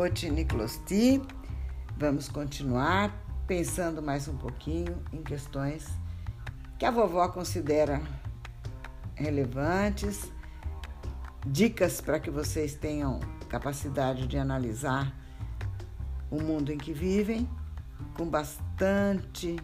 Coach 0.00 0.30
Niclosti. 0.30 1.20
Vamos 1.98 2.26
continuar 2.26 3.14
pensando 3.46 4.00
mais 4.00 4.26
um 4.28 4.34
pouquinho 4.34 4.96
em 5.12 5.22
questões 5.22 5.86
que 6.78 6.86
a 6.86 6.90
vovó 6.90 7.28
considera 7.28 8.00
relevantes, 9.14 10.32
dicas 11.46 12.00
para 12.00 12.18
que 12.18 12.30
vocês 12.30 12.74
tenham 12.74 13.20
capacidade 13.50 14.26
de 14.26 14.38
analisar 14.38 15.14
o 16.30 16.40
mundo 16.40 16.72
em 16.72 16.78
que 16.78 16.94
vivem 16.94 17.46
com 18.14 18.24
bastante 18.24 19.56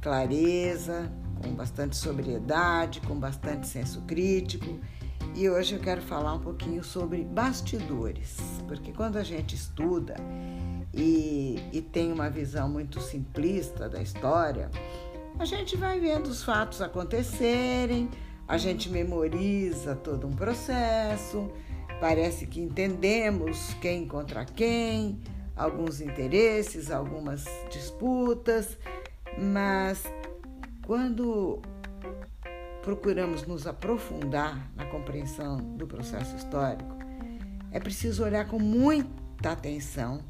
clareza, 0.00 1.12
com 1.42 1.54
bastante 1.54 1.96
sobriedade, 1.96 3.02
com 3.02 3.20
bastante 3.20 3.66
senso 3.66 4.00
crítico. 4.06 4.80
E 5.38 5.48
hoje 5.48 5.76
eu 5.76 5.80
quero 5.80 6.02
falar 6.02 6.34
um 6.34 6.40
pouquinho 6.40 6.82
sobre 6.82 7.22
bastidores, 7.22 8.38
porque 8.66 8.90
quando 8.90 9.18
a 9.18 9.22
gente 9.22 9.54
estuda 9.54 10.16
e, 10.92 11.62
e 11.72 11.80
tem 11.80 12.12
uma 12.12 12.28
visão 12.28 12.68
muito 12.68 13.00
simplista 13.00 13.88
da 13.88 14.02
história, 14.02 14.68
a 15.38 15.44
gente 15.44 15.76
vai 15.76 16.00
vendo 16.00 16.26
os 16.26 16.42
fatos 16.42 16.82
acontecerem, 16.82 18.10
a 18.48 18.58
gente 18.58 18.90
memoriza 18.90 19.94
todo 19.94 20.26
um 20.26 20.32
processo, 20.32 21.48
parece 22.00 22.44
que 22.44 22.60
entendemos 22.60 23.74
quem 23.80 24.08
contra 24.08 24.44
quem, 24.44 25.20
alguns 25.54 26.00
interesses, 26.00 26.90
algumas 26.90 27.44
disputas, 27.70 28.76
mas 29.38 30.02
quando 30.84 31.62
procuramos 32.88 33.46
nos 33.46 33.66
aprofundar 33.66 34.72
na 34.74 34.86
compreensão 34.86 35.58
do 35.76 35.86
processo 35.86 36.34
histórico, 36.34 36.96
é 37.70 37.78
preciso 37.78 38.24
olhar 38.24 38.48
com 38.48 38.58
muita 38.58 39.52
atenção 39.52 40.22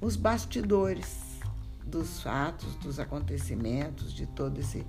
os 0.00 0.14
bastidores 0.14 1.40
dos 1.84 2.22
fatos, 2.22 2.76
dos 2.76 3.00
acontecimentos, 3.00 4.12
de 4.12 4.24
todo 4.24 4.60
esse 4.60 4.86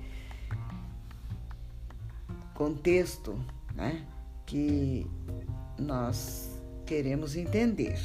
contexto 2.54 3.36
né, 3.74 4.06
que 4.46 5.08
nós 5.80 6.62
queremos 6.86 7.36
entender. 7.36 7.98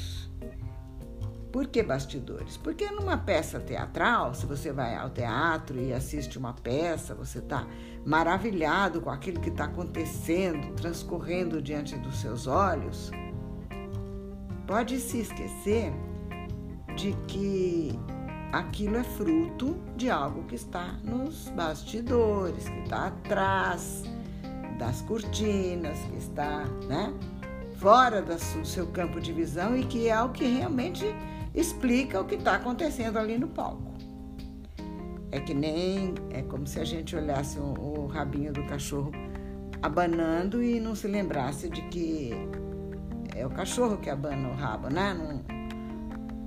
Por 1.52 1.66
que 1.66 1.82
bastidores? 1.82 2.56
Porque 2.56 2.88
numa 2.90 3.18
peça 3.18 3.58
teatral, 3.58 4.34
se 4.34 4.46
você 4.46 4.72
vai 4.72 4.94
ao 4.94 5.10
teatro 5.10 5.78
e 5.80 5.92
assiste 5.92 6.38
uma 6.38 6.52
peça, 6.52 7.14
você 7.14 7.40
está 7.40 7.66
maravilhado 8.04 9.00
com 9.00 9.10
aquilo 9.10 9.40
que 9.40 9.48
está 9.48 9.64
acontecendo, 9.64 10.72
transcorrendo 10.74 11.60
diante 11.60 11.96
dos 11.96 12.20
seus 12.20 12.46
olhos, 12.46 13.10
pode 14.66 15.00
se 15.00 15.20
esquecer 15.20 15.92
de 16.96 17.12
que 17.26 17.98
aquilo 18.52 18.96
é 18.96 19.02
fruto 19.02 19.76
de 19.96 20.08
algo 20.08 20.44
que 20.44 20.54
está 20.54 20.92
nos 21.02 21.48
bastidores, 21.48 22.68
que 22.68 22.80
está 22.80 23.08
atrás 23.08 24.04
das 24.78 25.02
cortinas, 25.02 25.98
que 25.98 26.16
está 26.16 26.64
né, 26.86 27.12
fora 27.76 28.22
do 28.22 28.38
seu 28.64 28.86
campo 28.88 29.20
de 29.20 29.32
visão 29.32 29.76
e 29.76 29.84
que 29.84 30.08
é 30.08 30.22
o 30.22 30.28
que 30.30 30.44
realmente 30.44 31.04
explica 31.54 32.20
o 32.20 32.24
que 32.24 32.36
está 32.36 32.56
acontecendo 32.56 33.18
ali 33.18 33.38
no 33.38 33.48
palco. 33.48 33.94
É 35.32 35.40
que 35.40 35.54
nem 35.54 36.14
é 36.30 36.42
como 36.42 36.66
se 36.66 36.80
a 36.80 36.84
gente 36.84 37.14
olhasse 37.14 37.58
o, 37.58 37.74
o 37.78 38.06
rabinho 38.06 38.52
do 38.52 38.64
cachorro 38.64 39.12
abanando 39.82 40.62
e 40.62 40.78
não 40.80 40.94
se 40.94 41.06
lembrasse 41.06 41.68
de 41.68 41.82
que 41.82 42.32
é 43.34 43.46
o 43.46 43.50
cachorro 43.50 43.96
que 43.98 44.10
abana 44.10 44.48
o 44.48 44.54
rabo, 44.54 44.88
né? 44.88 45.14
Não, 45.14 45.60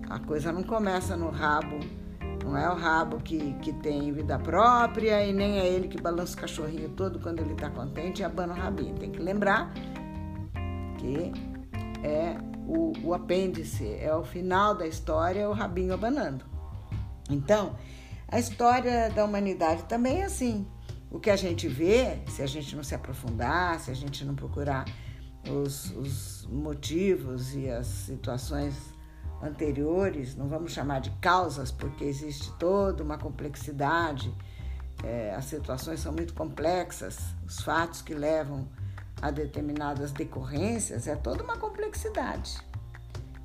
a 0.10 0.20
coisa 0.20 0.52
não 0.52 0.64
começa 0.64 1.16
no 1.18 1.30
rabo, 1.30 1.80
não 2.44 2.58
é 2.58 2.70
o 2.70 2.76
rabo 2.76 3.18
que, 3.18 3.54
que 3.62 3.74
tem 3.74 4.12
vida 4.12 4.38
própria 4.38 5.26
e 5.26 5.34
nem 5.34 5.60
é 5.60 5.68
ele 5.68 5.88
que 5.88 6.00
balança 6.00 6.38
o 6.38 6.42
cachorrinho 6.42 6.90
todo 6.90 7.20
quando 7.20 7.40
ele 7.40 7.54
está 7.54 7.70
contente 7.70 8.22
e 8.22 8.26
abana 8.26 8.54
o 8.54 8.58
rabinho. 8.58 8.94
Tem 8.96 9.10
que 9.10 9.20
lembrar 9.20 9.74
que 11.00 11.32
é 12.04 12.36
o, 12.68 12.94
o 13.04 13.14
apêndice, 13.14 13.96
é 14.00 14.14
o 14.16 14.24
final 14.24 14.76
da 14.76 14.88
história, 14.88 15.42
é 15.42 15.48
o 15.48 15.54
rabinho 15.54 15.94
abanando. 15.94 16.46
Então, 17.30 17.76
a 18.28 18.40
história 18.40 19.10
da 19.10 19.24
humanidade 19.24 19.84
também 19.84 20.22
é 20.22 20.26
assim. 20.26 20.68
O 21.12 21.20
que 21.20 21.30
a 21.30 21.36
gente 21.36 21.68
vê, 21.68 22.20
se 22.28 22.42
a 22.42 22.48
gente 22.48 22.76
não 22.76 22.84
se 22.84 22.96
aprofundar, 22.96 23.80
se 23.80 23.92
a 23.92 23.94
gente 23.94 24.26
não 24.26 24.34
procurar 24.34 24.86
os, 25.48 25.92
os 25.92 26.48
motivos 26.48 27.54
e 27.54 27.70
as 27.70 27.86
situações 27.86 28.74
anteriores, 29.42 30.36
não 30.36 30.48
vamos 30.48 30.72
chamar 30.72 31.00
de 31.00 31.12
causas, 31.22 31.72
porque 31.72 32.04
existe 32.04 32.52
toda 32.58 33.04
uma 33.04 33.18
complexidade, 33.18 34.34
é, 35.04 35.36
as 35.36 35.46
situações 35.46 36.00
são 36.00 36.14
muito 36.14 36.34
complexas, 36.34 37.20
os 37.46 37.62
fatos 37.62 38.02
que 38.02 38.14
levam 38.14 38.68
a 39.24 39.32
determinadas 39.32 40.12
decorrências, 40.12 41.08
é 41.08 41.16
toda 41.16 41.42
uma 41.42 41.56
complexidade. 41.56 42.58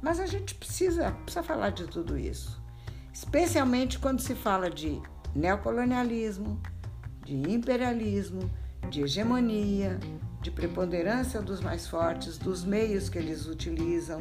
Mas 0.02 0.18
a 0.18 0.26
gente 0.26 0.56
precisa, 0.56 1.12
precisa 1.22 1.40
falar 1.40 1.70
de 1.70 1.86
tudo 1.86 2.18
isso, 2.18 2.60
especialmente 3.12 3.96
quando 3.96 4.20
se 4.20 4.34
fala 4.34 4.68
de 4.68 5.00
neocolonialismo, 5.32 6.60
de 7.24 7.36
imperialismo, 7.48 8.50
de 8.90 9.02
hegemonia, 9.02 10.00
de 10.42 10.50
preponderância 10.50 11.40
dos 11.40 11.60
mais 11.60 11.86
fortes, 11.86 12.38
dos 12.38 12.64
meios 12.64 13.08
que 13.08 13.18
eles 13.18 13.46
utilizam 13.46 14.20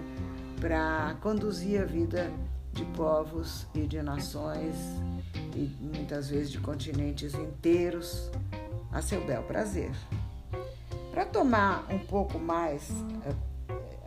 para 0.62 1.18
conduzir 1.22 1.82
a 1.82 1.86
vida 1.86 2.32
de 2.72 2.86
povos 2.86 3.66
e 3.74 3.88
de 3.88 4.00
nações 4.04 4.76
e 5.56 5.76
muitas 5.82 6.30
vezes 6.30 6.52
de 6.52 6.60
continentes 6.60 7.34
inteiros 7.34 8.30
a 8.92 9.02
seu 9.02 9.26
bel 9.26 9.42
prazer. 9.42 9.92
Para 11.18 11.26
tomar 11.26 11.88
um 11.90 11.98
pouco 11.98 12.38
mais 12.38 12.92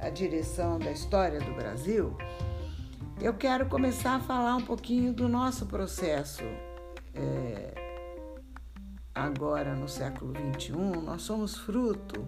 a, 0.01 0.07
a, 0.07 0.11
direção 0.11 0.79
da 0.79 0.93
história 0.93 1.41
do 1.41 1.53
Brasil, 1.55 2.17
eu 3.21 3.35
quero 3.35 3.67
começar 3.67 4.15
a 4.15 4.21
falar 4.21 4.55
um 4.55 4.63
pouquinho 4.63 5.13
do 5.13 5.29
nosso 5.29 5.67
processo. 5.67 6.45
É, 7.13 7.75
agora 9.13 9.75
no 9.75 9.89
século 9.89 10.33
XXI, 10.55 10.71
nós 11.05 11.23
somos 11.23 11.59
fruto, 11.59 12.25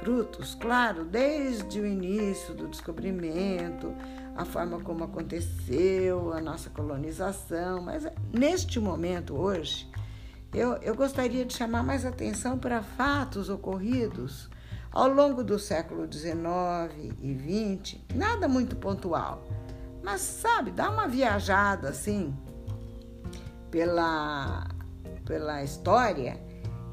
frutos, 0.00 0.56
claro, 0.56 1.04
desde 1.04 1.80
o 1.80 1.86
início 1.86 2.56
do 2.56 2.66
descobrimento, 2.66 3.94
a 4.34 4.44
forma 4.44 4.80
como 4.80 5.04
aconteceu, 5.04 6.32
a 6.32 6.40
nossa 6.40 6.70
colonização, 6.70 7.82
mas 7.82 8.04
neste 8.32 8.80
momento 8.80 9.36
hoje, 9.36 9.88
eu, 10.52 10.74
eu 10.76 10.94
gostaria 10.94 11.44
de 11.44 11.54
chamar 11.54 11.82
mais 11.82 12.04
atenção 12.04 12.58
para 12.58 12.82
fatos 12.82 13.48
ocorridos 13.48 14.48
ao 14.90 15.08
longo 15.08 15.44
do 15.44 15.58
século 15.58 16.10
XIX 16.10 17.14
e 17.20 17.78
XX, 17.82 18.00
nada 18.14 18.48
muito 18.48 18.74
pontual, 18.76 19.46
mas 20.02 20.20
sabe, 20.20 20.70
dá 20.70 20.90
uma 20.90 21.06
viajada 21.06 21.90
assim 21.90 22.34
pela, 23.70 24.66
pela 25.26 25.62
história 25.62 26.40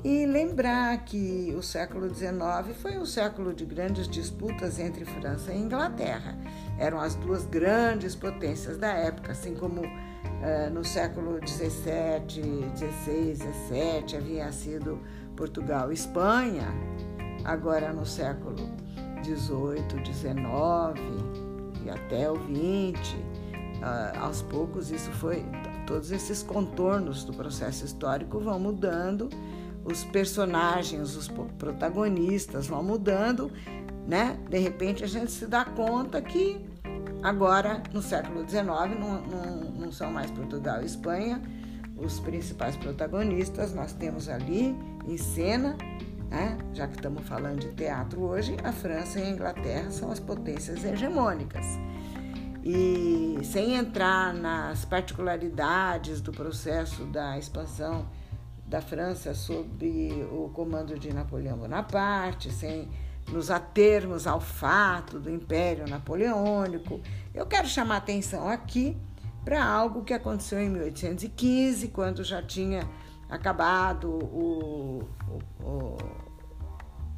e 0.04 0.26
lembrar 0.26 1.04
que 1.04 1.52
o 1.58 1.64
século 1.64 2.14
XIX 2.14 2.78
foi 2.80 2.96
um 2.98 3.06
século 3.08 3.54
de 3.54 3.66
grandes 3.66 4.08
disputas 4.08 4.78
entre 4.78 5.04
França 5.04 5.52
e 5.52 5.58
Inglaterra. 5.58 6.38
Eram 6.78 7.00
as 7.00 7.16
duas 7.16 7.44
grandes 7.46 8.14
potências 8.16 8.78
da 8.78 8.90
época, 8.90 9.32
assim 9.32 9.56
como 9.56 9.82
no 10.72 10.84
século 10.84 11.40
XVII, 11.46 12.70
XVI, 12.76 13.36
XVII 13.36 14.18
havia 14.18 14.52
sido 14.52 15.00
Portugal 15.36 15.92
e 15.92 15.96
Espanha, 15.96 16.68
agora 17.44 17.92
no 17.92 18.06
século 18.06 18.56
XVIII, 19.24 20.06
XIX 20.06 20.36
e 21.84 21.90
até 21.90 22.30
o 22.30 22.36
XX, 22.36 23.16
ah, 23.82 24.14
aos 24.20 24.42
poucos 24.44 24.92
isso 24.92 25.12
foi, 25.12 25.44
todos 25.88 26.12
esses 26.12 26.44
contornos 26.44 27.24
do 27.24 27.34
processo 27.34 27.86
histórico 27.86 28.40
vão 28.40 28.60
mudando, 28.60 29.30
os 29.84 30.04
personagens, 30.06 31.16
os 31.16 31.28
protagonistas 31.58 32.68
vão 32.68 32.84
mudando, 32.84 33.52
né? 34.08 34.40
De 34.50 34.58
repente 34.58 35.04
a 35.04 35.08
gente 35.08 35.32
se 35.32 35.46
dá 35.46 35.64
conta 35.64 36.22
que 36.22 36.64
Agora, 37.26 37.82
no 37.92 38.04
século 38.04 38.48
XIX, 38.48 38.66
não, 39.00 39.22
não, 39.24 39.65
não 39.86 39.92
são 39.92 40.12
mais 40.12 40.32
Portugal 40.32 40.82
e 40.82 40.86
Espanha 40.86 41.42
os 41.96 42.20
principais 42.20 42.76
protagonistas. 42.76 43.74
Nós 43.74 43.94
temos 43.94 44.28
ali 44.28 44.76
em 45.08 45.18
cena, 45.18 45.78
né, 46.30 46.58
já 46.74 46.88
que 46.88 46.96
estamos 46.96 47.26
falando 47.28 47.60
de 47.60 47.72
teatro 47.74 48.22
hoje, 48.22 48.58
a 48.64 48.72
França 48.72 49.20
e 49.20 49.24
a 49.24 49.30
Inglaterra 49.30 49.92
são 49.92 50.12
as 50.12 50.20
potências 50.20 50.84
hegemônicas. 50.84 51.66
E 52.64 53.40
sem 53.44 53.76
entrar 53.76 54.34
nas 54.34 54.84
particularidades 54.86 56.20
do 56.20 56.32
processo 56.32 57.06
da 57.06 57.38
expansão 57.38 58.08
da 58.66 58.82
França 58.82 59.36
sob 59.36 60.28
o 60.32 60.50
comando 60.50 60.98
de 60.98 61.14
Napoleão 61.14 61.60
Bonaparte, 61.60 62.52
sem 62.52 62.90
nos 63.32 63.52
atermos 63.52 64.26
ao 64.26 64.40
fato 64.40 65.20
do 65.20 65.30
Império 65.30 65.88
Napoleônico, 65.88 67.00
eu 67.34 67.46
quero 67.46 67.68
chamar 67.68 67.98
atenção 67.98 68.50
aqui 68.50 68.98
para 69.46 69.64
algo 69.64 70.04
que 70.04 70.14
aconteceu 70.14 70.60
em 70.60 70.70
1815, 70.70 71.90
quando 71.90 72.24
já 72.24 72.42
tinha 72.42 72.90
acabado 73.30 74.10
o, 74.10 75.08
o, 75.30 75.64
o, 75.64 75.98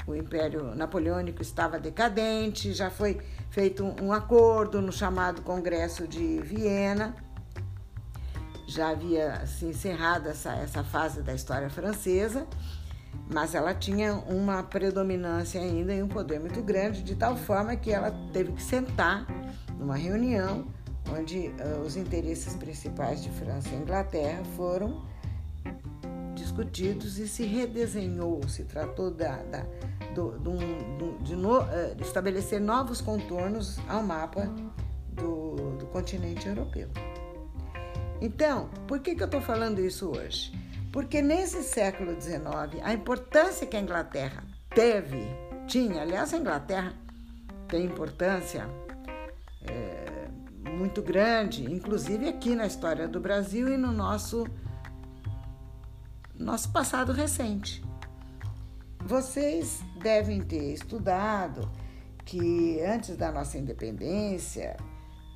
o 0.05 0.15
Império 0.15 0.75
Napoleônico 0.75 1.41
estava 1.41 1.79
decadente, 1.79 2.73
já 2.73 2.89
foi 2.89 3.21
feito 3.49 3.85
um 4.01 4.11
acordo 4.11 4.81
no 4.81 4.91
chamado 4.91 5.41
Congresso 5.41 6.05
de 6.05 6.41
Viena, 6.41 7.15
já 8.67 8.89
havia 8.89 9.45
se 9.45 9.65
encerrado 9.65 10.27
essa, 10.27 10.53
essa 10.55 10.83
fase 10.83 11.21
da 11.21 11.33
história 11.33 11.69
francesa, 11.69 12.45
mas 13.33 13.55
ela 13.55 13.73
tinha 13.73 14.13
uma 14.13 14.63
predominância 14.63 15.61
ainda 15.61 15.95
e 15.95 16.03
um 16.03 16.09
poder 16.09 16.41
muito 16.41 16.61
grande, 16.61 17.01
de 17.01 17.15
tal 17.15 17.37
forma 17.37 17.73
que 17.77 17.89
ela 17.89 18.11
teve 18.33 18.51
que 18.51 18.61
sentar 18.61 19.25
numa 19.79 19.95
reunião 19.95 20.67
onde 21.11 21.49
uh, 21.49 21.81
os 21.85 21.95
interesses 21.95 22.55
principais 22.55 23.23
de 23.23 23.29
França 23.31 23.69
e 23.69 23.75
Inglaterra 23.75 24.43
foram 24.55 25.05
discutidos 26.35 27.17
e 27.19 27.27
se 27.27 27.45
redesenhou, 27.45 28.47
se 28.47 28.63
tratou 28.63 29.11
da, 29.11 29.37
da 29.43 29.65
do, 30.13 30.31
do, 30.39 30.57
do, 30.97 31.23
de, 31.23 31.35
no, 31.35 31.59
uh, 31.59 31.65
estabelecer 32.01 32.59
novos 32.59 33.01
contornos 33.01 33.77
ao 33.87 34.01
mapa 34.01 34.51
do, 35.09 35.55
continente 35.97 36.47
europeu. 36.47 36.89
Então, 38.21 38.69
por 38.87 38.99
que, 38.99 39.15
que 39.15 39.23
eu 39.23 39.25
estou 39.25 39.41
falando 39.41 39.79
isso 39.79 40.09
hoje? 40.09 40.51
Porque 40.91 41.21
nesse 41.21 41.63
século 41.63 42.19
XIX, 42.19 42.83
a 42.83 42.93
importância 42.93 43.65
que 43.65 43.75
a 43.75 43.81
Inglaterra 43.81 44.43
teve, 44.69 45.27
tinha, 45.65 46.01
aliás, 46.01 46.33
a 46.33 46.37
Inglaterra 46.37 46.93
tem 47.67 47.85
importância 47.85 48.67
muito 50.77 51.01
grande, 51.01 51.65
inclusive 51.65 52.29
aqui 52.29 52.55
na 52.55 52.67
história 52.67 53.07
do 53.07 53.19
Brasil 53.19 53.67
e 53.67 53.77
no 53.77 53.91
nosso, 53.91 54.45
nosso 56.37 56.71
passado 56.71 57.11
recente. 57.11 57.83
Vocês 59.03 59.81
devem 60.01 60.39
ter 60.41 60.73
estudado 60.73 61.69
que 62.23 62.79
antes 62.81 63.17
da 63.17 63.31
nossa 63.31 63.57
independência, 63.57 64.77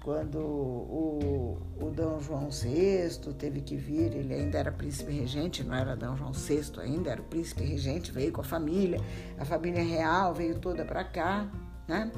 quando 0.04 0.38
o, 0.40 1.58
o 1.82 1.90
Dom 1.90 2.20
João 2.20 2.50
VI 2.50 3.34
teve 3.40 3.62
que 3.62 3.76
vir, 3.76 4.14
ele 4.14 4.34
ainda 4.34 4.60
era 4.60 4.72
príncipe 4.72 5.12
regente, 5.12 5.64
não 5.64 5.74
era 5.74 5.96
Dom 5.96 6.16
João 6.16 6.34
VI 6.34 6.80
ainda, 6.80 7.12
era 7.12 7.22
o 7.22 7.26
príncipe 7.26 7.64
regente, 7.64 8.12
veio 8.12 8.32
com 8.32 8.42
a 8.42 8.44
família, 8.44 9.00
a 9.40 9.46
família 9.46 9.84
real 9.84 10.34
veio 10.34 10.60
toda 10.60 10.86
para 10.86 11.04
cá, 11.04 11.50
né? 11.88 12.12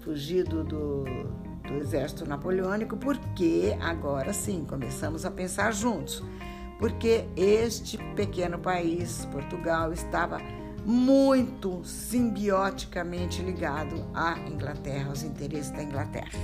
Fugido 0.00 0.64
do, 0.64 1.04
do 1.66 1.74
exército 1.74 2.26
napoleônico, 2.26 2.96
porque 2.96 3.76
agora 3.80 4.32
sim 4.32 4.64
começamos 4.64 5.24
a 5.24 5.30
pensar 5.30 5.72
juntos, 5.72 6.22
porque 6.78 7.24
este 7.36 7.98
pequeno 8.14 8.58
país, 8.58 9.26
Portugal, 9.32 9.92
estava 9.92 10.38
muito 10.84 11.82
simbioticamente 11.84 13.40
ligado 13.42 14.06
à 14.14 14.38
Inglaterra, 14.40 15.08
aos 15.08 15.22
interesses 15.22 15.70
da 15.70 15.82
Inglaterra. 15.82 16.38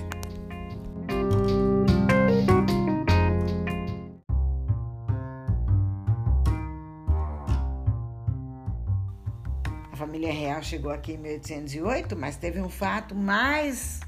A 9.93 9.96
família 9.96 10.32
real 10.32 10.62
chegou 10.62 10.90
aqui 10.90 11.12
em 11.12 11.19
1808, 11.19 12.17
mas 12.17 12.37
teve 12.37 12.58
um 12.62 12.70
fato 12.70 13.14
mais 13.14 14.00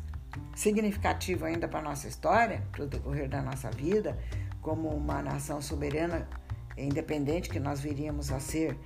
significativo 0.55 1.45
ainda 1.45 1.67
para 1.67 1.81
a 1.81 1.83
nossa 1.83 2.09
história, 2.09 2.63
para 2.73 2.85
o 2.85 2.87
decorrer 2.87 3.29
da 3.29 3.43
nossa 3.43 3.71
vida, 3.71 4.19
como 4.61 4.89
uma 4.89 5.23
nação 5.23 5.61
soberana 5.61 6.29
e 6.77 6.85
independente 6.85 7.49
que 7.49 7.61
nós 7.61 7.81
viríamos 7.81 8.31
a 8.31 8.41
ser 8.41 8.77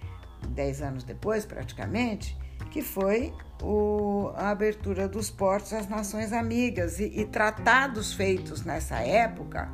dez 0.48 0.82
anos 0.82 1.04
depois, 1.04 1.44
praticamente, 1.44 2.36
que 2.70 2.82
foi 2.82 3.32
o, 3.62 4.30
a 4.36 4.50
abertura 4.50 5.08
dos 5.08 5.30
portos 5.30 5.72
às 5.72 5.88
nações 5.88 6.32
amigas 6.32 6.98
e, 6.98 7.20
e 7.20 7.24
tratados 7.24 8.12
feitos 8.12 8.64
nessa 8.64 8.96
época 9.00 9.70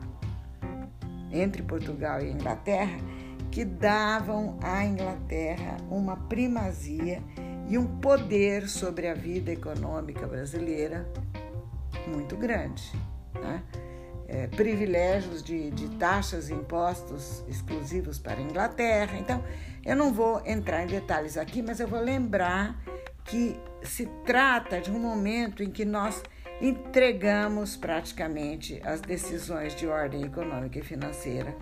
entre 1.31 1.63
Portugal 1.63 2.21
e 2.21 2.31
Inglaterra 2.31 2.99
que 3.51 3.65
davam 3.67 4.59
à 4.63 4.85
Inglaterra 4.85 5.77
uma 5.91 6.17
primazia 6.17 7.23
e 7.69 7.77
um 7.77 7.87
poder 8.01 8.69
sobre 8.69 9.07
a 9.07 9.15
vida 9.15 9.53
econômica 9.53 10.27
brasileira 10.27 11.07
muito 12.09 12.37
grande. 12.37 12.93
Né? 13.35 13.63
É, 14.29 14.47
privilégios 14.47 15.43
de, 15.43 15.71
de 15.71 15.89
taxas 15.97 16.49
e 16.49 16.55
impostos 16.55 17.45
exclusivos 17.49 18.19
para 18.19 18.39
a 18.39 18.43
Inglaterra. 18.43 19.19
Então, 19.19 19.43
eu 19.85 19.97
não 19.97 20.13
vou 20.13 20.41
entrar 20.47 20.85
em 20.85 20.87
detalhes 20.87 21.37
aqui, 21.37 21.63
mas 21.63 21.81
eu 21.81 21.89
vou 21.89 22.01
lembrar 22.01 22.81
que 23.25 23.59
se 23.83 24.07
trata 24.25 24.81
de 24.81 24.91
um 24.91 24.99
momento 24.99 25.63
em 25.63 25.71
que 25.71 25.85
nós 25.85 26.23
entregamos 26.61 27.77
praticamente 27.77 28.81
as 28.85 29.01
decisões 29.01 29.75
de 29.75 29.87
ordem 29.87 30.23
econômica 30.23 30.79
e 30.79 30.83
financeira. 30.83 31.55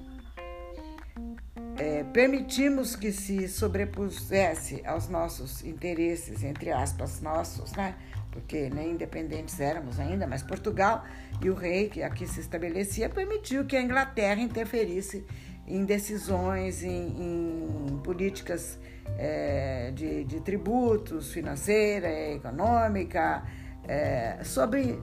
É, 1.78 2.04
permitimos 2.04 2.94
que 2.94 3.10
se 3.10 3.48
sobrepusesse 3.48 4.82
aos 4.84 5.08
nossos 5.08 5.64
interesses, 5.64 6.44
entre 6.44 6.70
aspas, 6.70 7.22
nossos, 7.22 7.72
né? 7.72 7.94
Porque 8.31 8.71
nem 8.71 8.93
independentes 8.93 9.59
éramos 9.61 9.99
ainda, 9.99 10.27
mas 10.27 10.43
Portugal 10.43 11.05
e 11.43 11.50
o 11.50 11.55
rei 11.55 11.88
que 11.88 12.03
aqui 12.03 12.27
se 12.27 12.41
estabelecia 12.41 13.09
permitiu 13.09 13.65
que 13.65 13.77
a 13.77 13.82
Inglaterra 13.82 14.41
interferisse 14.41 15.25
em 15.67 15.85
decisões, 15.85 16.82
em, 16.82 17.88
em 17.88 17.99
políticas 18.03 18.79
é, 19.19 19.93
de, 19.94 20.25
de, 20.25 20.41
tributos, 20.41 21.32
financeira, 21.32 22.09
econômica, 22.09 23.44
é, 23.87 24.38
sobre, 24.43 25.00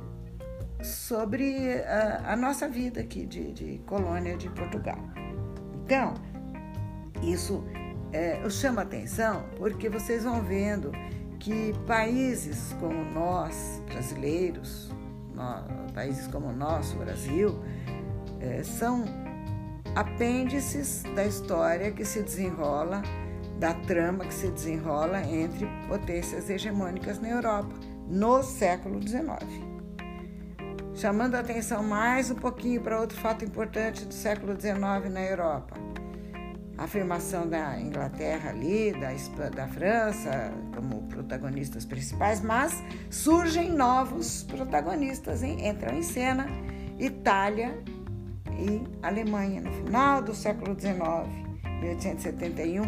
sobre 0.81 1.81
a, 1.83 2.33
a, 2.33 2.35
nossa 2.35 2.67
vida 2.67 3.01
aqui 3.01 3.25
de, 3.25 3.51
de, 3.53 3.77
colônia 3.85 4.35
de 4.35 4.49
Portugal. 4.49 4.99
Então, 5.85 6.13
isso 7.23 7.63
é, 8.11 8.41
eu 8.43 8.49
chamo 8.49 8.79
a 8.79 8.83
atenção 8.83 9.45
porque 9.57 9.89
vocês 9.89 10.23
vão 10.23 10.41
vendo 10.41 10.91
que 11.39 11.73
países 11.85 12.75
como 12.79 13.03
nós, 13.13 13.81
brasileiros, 13.89 14.91
nós, 15.33 15.65
países 15.93 16.27
como 16.27 16.47
o 16.47 16.53
nosso, 16.53 16.95
Brasil, 16.97 17.57
é, 18.39 18.63
são 18.63 19.05
apêndices 19.95 21.03
da 21.15 21.25
história 21.25 21.91
que 21.91 22.05
se 22.05 22.21
desenrola, 22.21 23.01
da 23.59 23.73
trama 23.73 24.25
que 24.25 24.33
se 24.33 24.49
desenrola 24.49 25.21
entre 25.21 25.67
potências 25.87 26.49
hegemônicas 26.49 27.19
na 27.19 27.29
Europa 27.29 27.73
no 28.07 28.43
século 28.43 29.01
XIX. 29.01 29.67
Chamando 30.93 31.35
a 31.35 31.39
atenção 31.39 31.83
mais 31.83 32.31
um 32.31 32.35
pouquinho 32.35 32.81
para 32.81 32.99
outro 32.99 33.17
fato 33.19 33.45
importante 33.45 34.05
do 34.05 34.13
século 34.13 34.59
XIX 34.59 35.11
na 35.11 35.23
Europa. 35.23 35.75
A 36.77 36.83
afirmação 36.83 37.47
da 37.47 37.79
Inglaterra 37.79 38.51
ali, 38.51 38.93
da, 38.93 39.49
da 39.49 39.67
França, 39.67 40.51
como 40.75 41.01
protagonistas 41.03 41.85
principais, 41.85 42.39
mas 42.39 42.83
surgem 43.09 43.71
novos 43.71 44.43
protagonistas, 44.43 45.41
hein? 45.41 45.67
entram 45.67 45.97
em 45.97 46.03
cena 46.03 46.45
Itália 46.99 47.77
e 48.59 48.83
Alemanha. 49.01 49.61
No 49.61 49.71
final 49.71 50.21
do 50.21 50.35
século 50.35 50.79
XIX, 50.79 50.97
1871, 51.81 52.83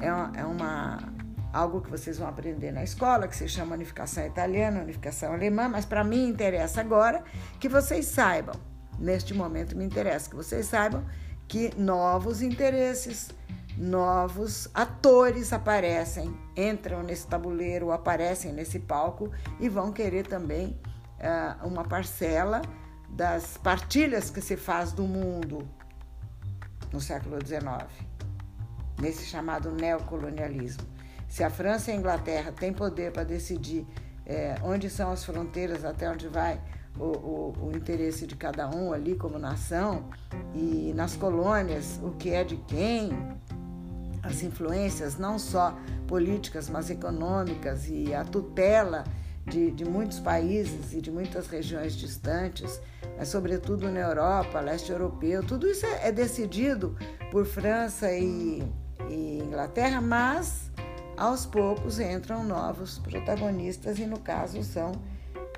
é 0.00 0.12
uma, 0.12 0.32
é 0.36 0.44
uma 0.44 1.12
algo 1.52 1.80
que 1.80 1.90
vocês 1.90 2.18
vão 2.18 2.28
aprender 2.28 2.72
na 2.72 2.82
escola, 2.82 3.28
que 3.28 3.36
se 3.36 3.46
chama 3.46 3.74
unificação 3.74 4.26
italiana, 4.26 4.80
unificação 4.80 5.32
alemã, 5.32 5.68
mas 5.68 5.84
para 5.84 6.02
mim 6.02 6.28
interessa 6.28 6.80
agora 6.80 7.22
que 7.60 7.68
vocês 7.68 8.06
saibam, 8.06 8.54
neste 8.98 9.34
momento 9.34 9.76
me 9.76 9.84
interessa 9.84 10.30
que 10.30 10.36
vocês 10.36 10.66
saibam 10.66 11.04
que 11.52 11.70
novos 11.78 12.40
interesses, 12.40 13.28
novos 13.76 14.70
atores 14.72 15.52
aparecem, 15.52 16.34
entram 16.56 17.02
nesse 17.02 17.26
tabuleiro, 17.26 17.92
aparecem 17.92 18.54
nesse 18.54 18.78
palco 18.78 19.30
e 19.60 19.68
vão 19.68 19.92
querer 19.92 20.26
também 20.26 20.80
uh, 21.20 21.68
uma 21.68 21.84
parcela 21.84 22.62
das 23.10 23.58
partilhas 23.58 24.30
que 24.30 24.40
se 24.40 24.56
faz 24.56 24.92
do 24.92 25.02
mundo 25.02 25.68
no 26.90 27.02
século 27.02 27.36
XIX, 27.46 27.86
nesse 28.98 29.26
chamado 29.26 29.70
neocolonialismo. 29.72 30.88
Se 31.28 31.44
a 31.44 31.50
França 31.50 31.90
e 31.90 31.94
a 31.94 31.98
Inglaterra 31.98 32.50
têm 32.50 32.72
poder 32.72 33.12
para 33.12 33.24
decidir 33.24 33.86
é, 34.24 34.54
onde 34.62 34.88
são 34.88 35.12
as 35.12 35.22
fronteiras, 35.22 35.84
até 35.84 36.10
onde 36.10 36.28
vai 36.28 36.58
o, 36.98 37.04
o, 37.04 37.54
o, 37.66 37.76
interesse 37.76 38.26
de 38.26 38.36
cada 38.36 38.68
um 38.68 38.92
ali 38.92 39.14
como 39.14 39.38
nação, 39.38 40.10
e 40.54 40.92
nas 40.94 41.16
colônias 41.16 41.98
o 42.02 42.10
que 42.12 42.30
é 42.30 42.44
de 42.44 42.56
quem, 42.56 43.10
as 44.22 44.42
influências 44.42 45.18
não 45.18 45.38
só 45.38 45.76
políticas, 46.06 46.68
mas 46.68 46.90
econômicas 46.90 47.88
e 47.88 48.14
a 48.14 48.24
tutela 48.24 49.04
de, 49.46 49.72
de, 49.72 49.84
muitos 49.84 50.20
países 50.20 50.92
e 50.92 51.00
de 51.00 51.10
muitas 51.10 51.48
regiões 51.48 51.96
distantes, 51.96 52.80
mas 53.18 53.28
sobretudo 53.28 53.90
na 53.90 54.00
Europa, 54.00 54.60
leste 54.60 54.92
europeu, 54.92 55.42
tudo 55.42 55.66
isso 55.66 55.84
é, 55.84 56.08
é 56.08 56.12
decidido 56.12 56.96
por 57.30 57.44
França 57.44 58.12
e, 58.12 58.62
e 59.10 59.42
Inglaterra, 59.42 60.00
mas 60.00 60.70
aos 61.16 61.44
poucos 61.44 61.98
entram 61.98 62.44
novos 62.44 62.98
protagonistas 62.98 63.98
e 63.98 64.06
no 64.06 64.20
caso 64.20 64.62
são 64.62 64.92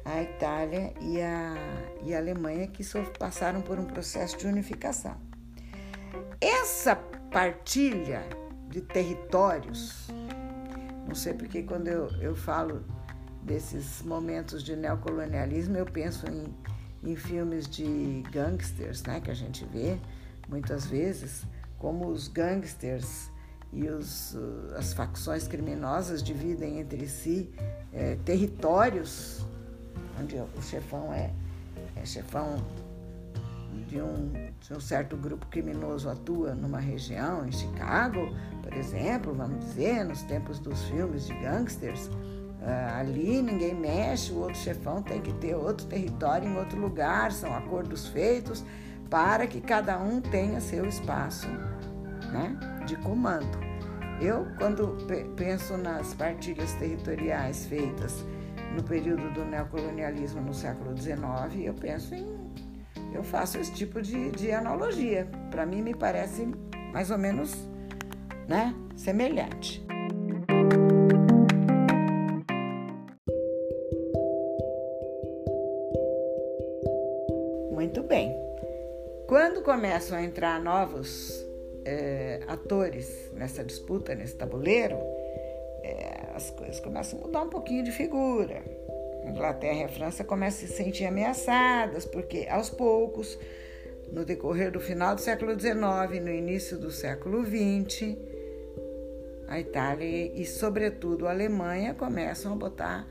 a 0.05 0.23
Itália 0.23 0.93
e 1.01 1.21
a, 1.21 1.55
e 2.03 2.15
a 2.15 2.19
Alemanha 2.19 2.67
que 2.67 2.85
passaram 3.19 3.63
por 3.63 3.79
um 3.79 3.87
processo 3.87 4.37
de 4.37 4.47
unificação. 4.47 5.17
Essa 6.41 6.95
partilha 6.95 8.23
de 8.69 8.81
territórios, 8.81 10.09
não 11.07 11.15
sei 11.15 11.33
porque 11.33 11.63
quando 11.63 11.89
eu, 11.89 12.09
eu 12.21 12.37
falo 12.37 12.85
desses 13.43 14.03
momentos 14.03 14.63
de 14.63 14.77
neocolonialismo, 14.77 15.77
eu 15.77 15.87
penso 15.87 16.27
em, 16.31 16.55
em 17.03 17.17
filmes 17.17 17.67
de 17.67 18.23
gangsters, 18.31 19.03
né, 19.05 19.21
que 19.21 19.31
a 19.31 19.35
gente 19.35 19.65
vê 19.67 19.99
muitas 20.49 20.87
vezes, 20.87 21.45
como 21.79 22.09
os 22.09 22.29
gangsters 22.29 23.31
e 23.73 23.89
os, 23.89 24.37
as 24.77 24.93
facções 24.93 25.49
criminosas 25.49 26.23
dividem 26.23 26.79
entre 26.79 27.09
si 27.09 27.53
é, 27.93 28.17
territórios 28.25 29.45
onde 30.21 30.37
o 30.37 30.63
chefão 30.63 31.13
é, 31.13 31.31
é 31.97 32.05
chefão 32.05 32.57
de 33.89 34.01
um, 34.01 34.33
de 34.61 34.73
um, 34.73 34.81
certo 34.81 35.17
grupo 35.17 35.47
criminoso 35.47 36.09
atua 36.09 36.55
numa 36.55 36.79
região, 36.79 37.47
em 37.47 37.53
Chicago, 37.53 38.29
por 38.63 38.73
exemplo, 38.73 39.35
vamos 39.35 39.65
dizer, 39.65 40.05
nos 40.05 40.23
tempos 40.23 40.59
dos 40.59 40.83
filmes 40.85 41.27
de 41.27 41.35
gangsters, 41.35 42.07
uh, 42.07 42.99
ali 42.99 43.43
ninguém 43.43 43.75
mexe, 43.75 44.33
o 44.33 44.39
outro 44.39 44.57
chefão 44.57 45.03
tem 45.03 45.21
que 45.21 45.33
ter 45.35 45.55
outro 45.55 45.87
território 45.87 46.49
em 46.49 46.57
outro 46.57 46.81
lugar, 46.81 47.33
são 47.33 47.55
acordos 47.55 48.09
feitos 48.09 48.65
para 49.11 49.47
que 49.47 49.61
cada 49.61 49.99
um 49.99 50.21
tenha 50.21 50.61
seu 50.61 50.87
espaço 50.87 51.49
né, 52.33 52.57
de 52.87 52.97
comando. 52.97 53.59
Eu, 54.21 54.47
quando 54.59 54.97
penso 55.37 55.77
nas 55.77 56.15
partilhas 56.15 56.73
territoriais 56.75 57.67
feitas 57.67 58.25
no 58.75 58.83
período 58.83 59.33
do 59.33 59.45
neocolonialismo 59.45 60.41
no 60.41 60.53
século 60.53 60.97
XIX, 60.97 61.65
eu 61.65 61.75
penso 61.75 62.15
em. 62.15 62.35
Eu 63.15 63.23
faço 63.23 63.59
esse 63.59 63.73
tipo 63.73 64.03
de, 64.03 64.31
de 64.33 64.51
analogia. 64.51 65.29
Para 65.51 65.65
mim, 65.65 65.83
me 65.83 65.95
parece 65.95 66.49
mais 66.93 67.11
ou 67.11 67.19
menos 67.19 67.55
né, 68.49 68.75
semelhante. 68.97 69.87
Muito 77.71 78.03
bem. 78.03 78.37
Quando 79.29 79.63
começam 79.63 80.19
a 80.19 80.23
entrar 80.23 80.61
novos 80.61 81.33
é, 81.85 82.41
atores 82.49 83.31
nessa 83.35 83.63
disputa, 83.63 84.15
nesse 84.15 84.35
tabuleiro, 84.35 84.97
as 86.45 86.51
coisas 86.51 86.81
começam 86.81 87.19
a 87.19 87.23
mudar 87.23 87.43
um 87.43 87.49
pouquinho 87.49 87.83
de 87.83 87.91
figura. 87.91 88.63
A 89.25 89.31
Inglaterra 89.31 89.81
e 89.81 89.85
a 89.85 89.89
França 89.89 90.23
começam 90.23 90.67
a 90.67 90.69
se 90.69 90.77
sentir 90.77 91.07
ameaçadas, 91.07 92.05
porque 92.05 92.47
aos 92.51 92.69
poucos, 92.69 93.39
no 94.13 94.25
decorrer 94.25 94.71
do 94.71 94.81
final 94.81 95.15
do 95.15 95.23
século 95.23 95.59
XIX 95.59 96.23
no 96.23 96.31
início 96.31 96.79
do 96.79 96.91
século 96.91 97.43
XX, 97.45 98.17
a 99.49 99.59
Itália 99.59 100.33
e, 100.35 100.45
sobretudo, 100.45 101.27
a 101.27 101.31
Alemanha 101.31 101.95
começam 101.95 102.53
a 102.53 102.57
botar 102.57 103.09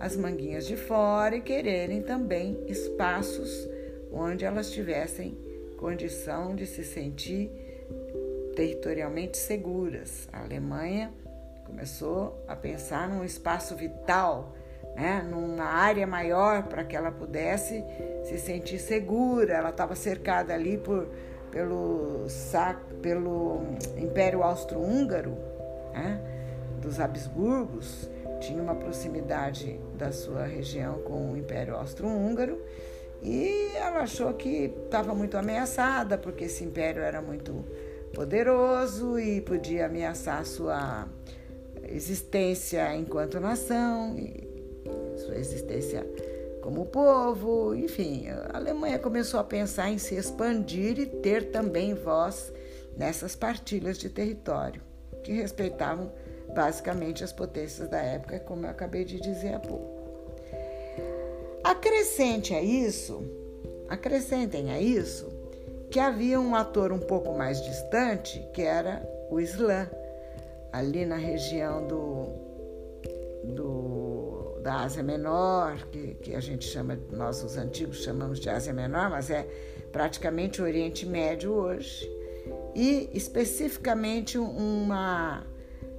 as 0.00 0.16
manguinhas 0.16 0.66
de 0.66 0.76
fora 0.76 1.36
e 1.36 1.40
quererem 1.40 2.02
também 2.02 2.64
espaços 2.66 3.68
onde 4.10 4.44
elas 4.44 4.70
tivessem 4.70 5.36
condição 5.76 6.54
de 6.54 6.66
se 6.66 6.84
sentir 6.84 7.50
territorialmente 8.54 9.36
seguras. 9.38 10.28
A 10.32 10.42
Alemanha 10.42 11.12
começou 11.72 12.44
a 12.46 12.54
pensar 12.54 13.08
num 13.08 13.24
espaço 13.24 13.74
vital, 13.74 14.52
né, 14.94 15.26
numa 15.28 15.64
área 15.64 16.06
maior 16.06 16.64
para 16.64 16.84
que 16.84 16.94
ela 16.94 17.10
pudesse 17.10 17.82
se 18.24 18.38
sentir 18.38 18.78
segura. 18.78 19.54
Ela 19.54 19.70
estava 19.70 19.94
cercada 19.94 20.52
ali 20.52 20.76
por, 20.76 21.08
pelo, 21.50 22.26
pelo 23.00 23.62
Império 23.96 24.42
Austro-Húngaro, 24.42 25.34
né, 25.94 26.20
dos 26.78 27.00
Habsburgos, 27.00 28.10
tinha 28.38 28.62
uma 28.62 28.74
proximidade 28.74 29.80
da 29.96 30.12
sua 30.12 30.44
região 30.44 30.98
com 30.98 31.32
o 31.32 31.36
Império 31.36 31.74
Austro-Húngaro. 31.76 32.60
E 33.22 33.70
ela 33.76 34.00
achou 34.00 34.34
que 34.34 34.74
estava 34.84 35.14
muito 35.14 35.38
ameaçada 35.38 36.18
porque 36.18 36.44
esse 36.44 36.64
império 36.64 37.02
era 37.02 37.22
muito 37.22 37.64
poderoso 38.12 39.18
e 39.18 39.40
podia 39.40 39.86
ameaçar 39.86 40.44
sua 40.44 41.08
existência 41.92 42.94
enquanto 42.96 43.38
nação, 43.38 44.16
sua 45.16 45.36
existência 45.36 46.06
como 46.62 46.86
povo, 46.86 47.74
enfim, 47.74 48.28
a 48.28 48.56
Alemanha 48.56 48.98
começou 48.98 49.40
a 49.40 49.44
pensar 49.44 49.90
em 49.90 49.98
se 49.98 50.14
expandir 50.14 50.98
e 50.98 51.06
ter 51.06 51.50
também 51.50 51.92
voz 51.92 52.52
nessas 52.96 53.34
partilhas 53.34 53.98
de 53.98 54.08
território, 54.08 54.80
que 55.24 55.32
respeitavam 55.32 56.12
basicamente 56.54 57.24
as 57.24 57.32
potências 57.32 57.88
da 57.88 58.00
época, 58.00 58.38
como 58.40 58.64
eu 58.64 58.70
acabei 58.70 59.04
de 59.04 59.20
dizer 59.20 59.54
há 59.54 59.58
pouco. 59.58 60.02
Acrescente 61.64 62.54
a 62.54 62.62
isso, 62.62 63.22
acrescentem 63.88 64.70
a 64.70 64.80
isso 64.80 65.42
que 65.90 66.00
havia 66.00 66.40
um 66.40 66.54
ator 66.54 66.90
um 66.90 66.98
pouco 66.98 67.36
mais 67.36 67.60
distante, 67.60 68.42
que 68.54 68.62
era 68.62 69.06
o 69.30 69.38
Islã, 69.38 69.88
ali 70.72 71.04
na 71.04 71.16
região 71.16 71.86
do, 71.86 72.28
do, 73.54 74.58
da 74.62 74.76
Ásia 74.80 75.02
Menor, 75.02 75.86
que, 75.88 76.14
que 76.14 76.34
a 76.34 76.40
gente 76.40 76.64
chama, 76.64 76.98
nós 77.12 77.42
os 77.44 77.56
antigos 77.56 78.02
chamamos 78.02 78.40
de 78.40 78.48
Ásia 78.48 78.72
Menor, 78.72 79.10
mas 79.10 79.30
é 79.30 79.46
praticamente 79.92 80.62
o 80.62 80.64
Oriente 80.64 81.04
Médio 81.04 81.52
hoje, 81.52 82.10
e 82.74 83.10
especificamente 83.12 84.38
uma, 84.38 85.46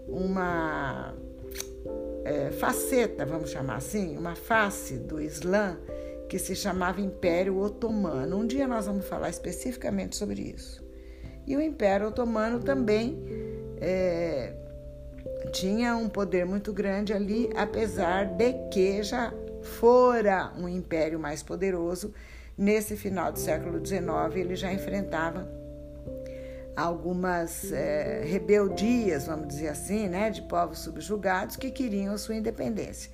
uma 0.07 1.13
é, 2.25 2.49
faceta, 2.51 3.25
vamos 3.25 3.51
chamar 3.51 3.75
assim, 3.75 4.17
uma 4.17 4.35
face 4.35 4.97
do 4.97 5.21
Islã 5.21 5.77
que 6.27 6.39
se 6.39 6.55
chamava 6.55 6.99
Império 6.99 7.59
Otomano. 7.59 8.37
Um 8.37 8.47
dia 8.47 8.67
nós 8.67 8.87
vamos 8.87 9.05
falar 9.05 9.29
especificamente 9.29 10.15
sobre 10.15 10.41
isso. 10.41 10.83
E 11.45 11.55
o 11.55 11.61
Império 11.61 12.07
Otomano 12.07 12.59
também 12.59 13.21
é, 13.79 14.53
tinha 15.53 15.95
um 15.95 16.09
poder 16.09 16.45
muito 16.45 16.73
grande 16.73 17.13
ali, 17.13 17.49
apesar 17.55 18.25
de 18.25 18.53
que 18.69 19.03
já 19.03 19.31
fora 19.61 20.51
um 20.57 20.67
império 20.67 21.19
mais 21.19 21.41
poderoso. 21.43 22.13
Nesse 22.57 22.97
final 22.97 23.31
do 23.31 23.39
século 23.39 23.83
XIX, 23.83 24.35
ele 24.35 24.55
já 24.55 24.73
enfrentava 24.73 25.47
algumas 26.75 27.71
é, 27.71 28.23
rebeldias, 28.25 29.27
vamos 29.27 29.47
dizer 29.47 29.69
assim, 29.69 30.09
né, 30.09 30.29
de 30.29 30.41
povos 30.41 30.79
subjugados 30.79 31.55
que 31.55 31.71
queriam 31.71 32.17
sua 32.17 32.35
independência. 32.35 33.11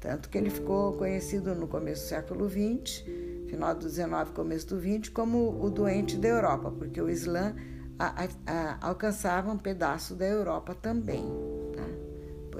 Tanto 0.00 0.28
que 0.28 0.38
ele 0.38 0.50
ficou 0.50 0.94
conhecido 0.94 1.54
no 1.54 1.68
começo 1.68 2.02
do 2.02 2.08
século 2.08 2.48
XX, 2.48 3.04
final 3.48 3.74
do 3.74 3.88
XIX, 3.88 4.30
começo 4.34 4.68
do 4.68 4.80
XX, 4.80 5.08
como 5.10 5.62
o 5.62 5.70
doente 5.70 6.16
da 6.16 6.28
Europa, 6.28 6.72
porque 6.72 7.00
o 7.00 7.10
Islã 7.10 7.54
a, 7.98 8.24
a, 8.24 8.28
a, 8.46 8.88
alcançava 8.88 9.50
um 9.50 9.58
pedaço 9.58 10.14
da 10.14 10.26
Europa 10.26 10.74
também. 10.74 11.24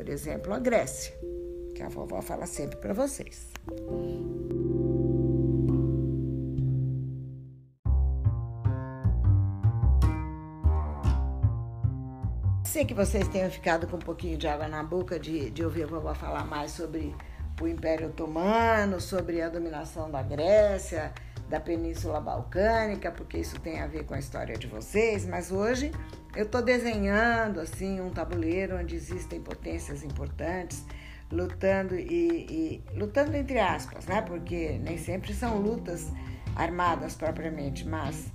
Por 0.02 0.10
exemplo, 0.10 0.52
a 0.52 0.58
Grécia, 0.58 1.14
que 1.76 1.80
a 1.80 1.88
vovó 1.88 2.20
fala 2.20 2.44
sempre 2.44 2.76
para 2.76 2.92
vocês. 2.92 3.52
Sei 12.64 12.84
que 12.84 12.92
vocês 12.92 13.28
tenham 13.28 13.48
ficado 13.48 13.86
com 13.86 13.94
um 13.94 14.00
pouquinho 14.00 14.36
de 14.36 14.48
água 14.48 14.66
na 14.66 14.82
boca 14.82 15.20
de, 15.20 15.50
de 15.50 15.64
ouvir 15.64 15.84
a 15.84 15.86
vovó 15.86 16.12
falar 16.12 16.44
mais 16.46 16.72
sobre 16.72 17.14
o 17.60 17.68
Império 17.68 18.08
Otomano, 18.08 19.00
sobre 19.00 19.40
a 19.40 19.48
dominação 19.48 20.10
da 20.10 20.20
Grécia, 20.20 21.12
da 21.48 21.60
Península 21.60 22.20
Balcânica, 22.20 23.12
porque 23.12 23.38
isso 23.38 23.60
tem 23.60 23.80
a 23.80 23.86
ver 23.86 24.04
com 24.04 24.14
a 24.14 24.18
história 24.18 24.58
de 24.58 24.66
vocês, 24.66 25.24
mas 25.24 25.52
hoje 25.52 25.92
eu 26.34 26.44
estou 26.44 26.62
desenhando 26.62 27.60
assim 27.60 28.00
um 28.00 28.10
tabuleiro 28.10 28.76
onde 28.76 28.94
existem 28.94 29.40
potências 29.40 30.02
importantes 30.02 30.84
lutando 31.30 31.94
e, 31.94 32.02
e, 32.04 32.82
lutando 32.94 33.36
entre 33.36 33.58
aspas, 33.58 34.06
né? 34.06 34.20
Porque 34.22 34.78
nem 34.82 34.98
sempre 34.98 35.32
são 35.32 35.58
lutas 35.58 36.10
armadas 36.54 37.14
propriamente, 37.14 37.86
mas 37.88 38.26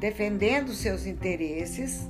defendendo 0.00 0.72
seus 0.72 1.06
interesses 1.06 2.08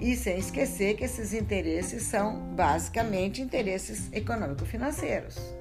E 0.00 0.16
sem 0.16 0.38
esquecer 0.38 0.96
que 0.96 1.04
esses 1.04 1.34
interesses 1.34 2.04
são 2.04 2.40
basicamente 2.54 3.42
interesses 3.42 4.10
econômico-financeiros. 4.12 5.59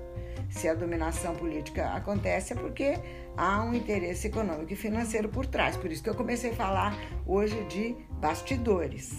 Se 0.50 0.68
a 0.68 0.74
dominação 0.74 1.36
política 1.36 1.94
acontece 1.94 2.54
é 2.54 2.56
porque 2.56 2.96
há 3.38 3.64
um 3.64 3.74
interesse 3.74 4.28
econômico 4.28 4.74
e 4.74 4.76
financeiro 4.76 5.30
por 5.30 5.46
trás. 5.46 5.78
Por 5.78 5.92
isso 5.92 6.04
que 6.04 6.10
eu 6.10 6.16
comecei 6.16 6.52
a 6.52 6.56
falar 6.56 6.94
hoje 7.26 7.64
de 7.66 7.96
bastidores 8.20 9.14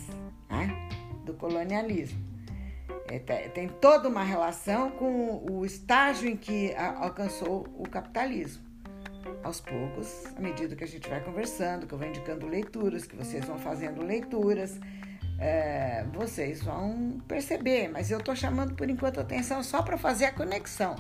né, 0.50 0.68
do 1.24 1.34
colonialismo. 1.34 2.30
É, 3.08 3.18
tem 3.48 3.68
toda 3.68 4.08
uma 4.08 4.22
relação 4.22 4.90
com 4.92 5.44
o 5.50 5.64
estágio 5.64 6.28
em 6.28 6.36
que 6.36 6.72
alcançou 6.76 7.66
o 7.76 7.88
capitalismo. 7.88 8.70
Aos 9.42 9.60
poucos, 9.60 10.26
à 10.36 10.40
medida 10.40 10.76
que 10.76 10.84
a 10.84 10.86
gente 10.86 11.08
vai 11.08 11.20
conversando, 11.20 11.86
que 11.86 11.94
eu 11.94 11.98
vou 11.98 12.06
indicando 12.06 12.46
leituras, 12.46 13.06
que 13.06 13.16
vocês 13.16 13.44
vão 13.44 13.58
fazendo 13.58 14.02
leituras, 14.02 14.78
é, 15.38 16.04
vocês 16.12 16.62
vão 16.62 17.20
perceber. 17.26 17.88
Mas 17.88 18.10
eu 18.10 18.18
estou 18.18 18.36
chamando 18.36 18.74
por 18.74 18.88
enquanto 18.88 19.18
a 19.18 19.22
atenção 19.22 19.62
só 19.62 19.82
para 19.82 19.98
fazer 19.98 20.26
a 20.26 20.32
conexão. 20.32 20.94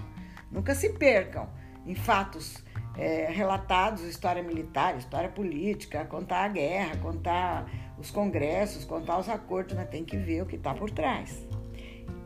Nunca 0.50 0.74
se 0.74 0.90
percam 0.90 1.48
em 1.86 1.94
fatos 1.94 2.62
é, 2.96 3.30
relatados, 3.30 4.02
história 4.02 4.42
militar, 4.42 4.96
história 4.96 5.28
política, 5.28 6.04
contar 6.04 6.44
a 6.44 6.48
guerra, 6.48 6.96
contar 6.98 7.66
os 7.98 8.10
congressos, 8.10 8.84
contar 8.84 9.18
os 9.18 9.28
acordos, 9.28 9.74
mas 9.74 9.88
tem 9.88 10.04
que 10.04 10.16
ver 10.16 10.42
o 10.42 10.46
que 10.46 10.56
está 10.56 10.74
por 10.74 10.90
trás. 10.90 11.46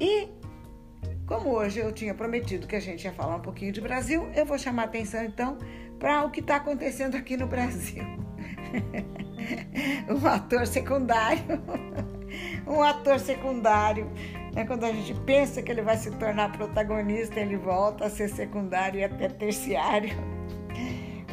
E 0.00 0.28
como 1.26 1.50
hoje 1.50 1.80
eu 1.80 1.92
tinha 1.92 2.14
prometido 2.14 2.66
que 2.66 2.76
a 2.76 2.80
gente 2.80 3.04
ia 3.04 3.12
falar 3.12 3.36
um 3.36 3.40
pouquinho 3.40 3.72
de 3.72 3.80
Brasil, 3.80 4.28
eu 4.34 4.44
vou 4.44 4.58
chamar 4.58 4.84
atenção 4.84 5.24
então 5.24 5.58
para 5.98 6.24
o 6.24 6.30
que 6.30 6.40
está 6.40 6.56
acontecendo 6.56 7.16
aqui 7.16 7.36
no 7.36 7.46
Brasil. 7.46 8.04
um 10.08 10.26
ator 10.26 10.66
secundário, 10.66 11.42
um 12.66 12.82
ator 12.82 13.18
secundário 13.18 14.10
né? 14.54 14.64
Quando 14.64 14.84
a 14.84 14.92
gente 14.92 15.14
pensa 15.20 15.62
que 15.62 15.70
ele 15.70 15.82
vai 15.82 15.96
se 15.96 16.10
tornar 16.12 16.52
protagonista, 16.52 17.40
ele 17.40 17.56
volta 17.56 18.06
a 18.06 18.10
ser 18.10 18.28
secundário 18.28 19.00
e 19.00 19.04
até 19.04 19.28
terciário. 19.28 20.10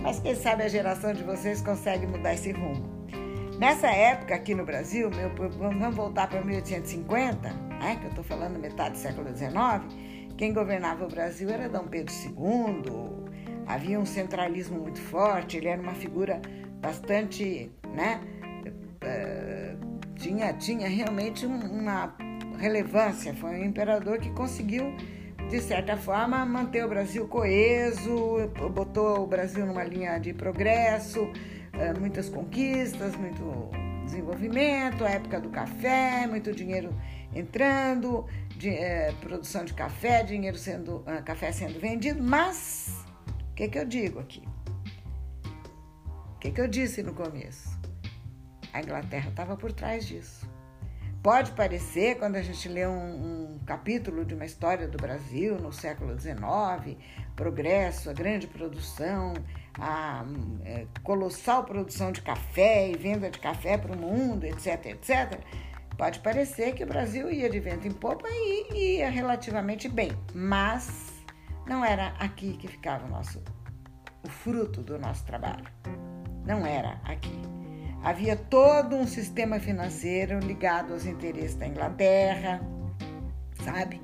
Mas 0.01 0.19
quem 0.19 0.35
sabe 0.35 0.63
a 0.63 0.67
geração 0.67 1.13
de 1.13 1.23
vocês 1.23 1.61
consegue 1.61 2.07
mudar 2.07 2.33
esse 2.33 2.51
rumo. 2.51 3.01
Nessa 3.59 3.87
época, 3.87 4.33
aqui 4.33 4.55
no 4.55 4.65
Brasil, 4.65 5.11
meu, 5.11 5.29
vamos 5.51 5.95
voltar 5.95 6.27
para 6.27 6.41
1850, 6.41 7.49
né, 7.79 7.95
que 7.97 8.05
eu 8.05 8.09
estou 8.09 8.23
falando 8.23 8.57
metade 8.57 8.93
do 8.93 8.97
século 8.97 9.27
XIX, 9.29 9.53
quem 10.35 10.51
governava 10.51 11.05
o 11.05 11.07
Brasil 11.07 11.47
era 11.47 11.69
Dom 11.69 11.85
Pedro 11.85 12.11
II, 12.11 13.31
havia 13.67 13.99
um 13.99 14.05
centralismo 14.05 14.79
muito 14.79 14.99
forte, 14.99 15.57
ele 15.57 15.67
era 15.67 15.79
uma 15.79 15.93
figura 15.93 16.41
bastante, 16.81 17.71
né, 17.93 18.19
uh, 19.03 20.15
tinha, 20.15 20.53
tinha 20.53 20.89
realmente 20.89 21.45
uma 21.45 22.15
relevância. 22.61 23.33
Foi 23.33 23.51
um 23.51 23.65
imperador 23.65 24.19
que 24.19 24.29
conseguiu, 24.29 24.95
de 25.49 25.59
certa 25.59 25.97
forma, 25.97 26.45
manter 26.45 26.85
o 26.85 26.87
Brasil 26.87 27.27
coeso, 27.27 28.47
botou 28.73 29.23
o 29.23 29.27
Brasil 29.27 29.65
numa 29.65 29.83
linha 29.83 30.17
de 30.19 30.33
progresso, 30.33 31.27
eh, 31.73 31.93
muitas 31.99 32.29
conquistas, 32.29 33.15
muito 33.15 33.69
desenvolvimento, 34.05 35.03
a 35.03 35.09
época 35.09 35.39
do 35.39 35.49
café, 35.49 36.27
muito 36.27 36.53
dinheiro 36.53 36.93
entrando, 37.33 38.25
de, 38.57 38.69
é, 38.69 39.11
produção 39.21 39.63
de 39.63 39.73
café, 39.73 40.21
dinheiro 40.21 40.57
sendo, 40.57 40.97
uh, 40.97 41.23
café 41.23 41.51
sendo 41.51 41.79
vendido, 41.79 42.21
mas 42.21 43.05
o 43.51 43.55
que, 43.55 43.69
que 43.69 43.79
eu 43.79 43.85
digo 43.85 44.19
aqui? 44.19 44.43
O 46.35 46.39
que, 46.39 46.51
que 46.51 46.59
eu 46.59 46.67
disse 46.67 47.01
no 47.01 47.13
começo? 47.13 47.79
A 48.73 48.81
Inglaterra 48.81 49.29
estava 49.29 49.55
por 49.55 49.71
trás 49.71 50.05
disso. 50.05 50.50
Pode 51.21 51.51
parecer, 51.51 52.17
quando 52.17 52.35
a 52.35 52.41
gente 52.41 52.67
lê 52.67 52.87
um, 52.87 53.53
um, 53.53 53.59
capítulo 53.63 54.25
de 54.25 54.33
uma 54.33 54.43
história 54.43 54.87
do 54.87 54.97
Brasil 54.97 55.55
no 55.59 55.71
século 55.71 56.19
XIX, 56.19 56.97
progresso, 57.35 58.09
a 58.09 58.13
grande 58.13 58.47
produção, 58.47 59.33
a 59.79 60.25
é, 60.65 60.87
colossal 61.03 61.63
produção 61.63 62.11
de 62.11 62.21
café 62.21 62.89
e 62.89 62.97
venda 62.97 63.29
de 63.29 63.37
café 63.37 63.77
para 63.77 63.93
o 63.93 63.97
mundo, 63.97 64.45
etc, 64.45 64.83
etc. 64.87 65.39
Pode 65.95 66.21
parecer 66.21 66.73
que 66.73 66.83
o 66.83 66.87
Brasil 66.87 67.31
ia 67.31 67.47
de 67.47 67.59
vento 67.59 67.87
em 67.87 67.91
popa 67.91 68.27
e 68.27 68.97
ia 68.97 69.09
relativamente 69.09 69.87
bem, 69.87 70.11
mas 70.33 71.23
não 71.67 71.85
era 71.85 72.15
aqui 72.17 72.57
que 72.57 72.67
ficava 72.67 73.05
o 73.05 73.09
nosso 73.09 73.43
o 74.23 74.29
fruto 74.29 74.81
do 74.81 74.97
nosso 74.97 75.23
trabalho. 75.25 75.65
Não 76.45 76.65
era 76.65 76.99
aqui. 77.03 77.60
Havia 78.03 78.35
todo 78.35 78.95
um 78.95 79.05
sistema 79.05 79.59
financeiro 79.59 80.39
ligado 80.39 80.93
aos 80.93 81.05
interesses 81.05 81.55
da 81.55 81.67
Inglaterra, 81.67 82.59
sabe? 83.63 84.01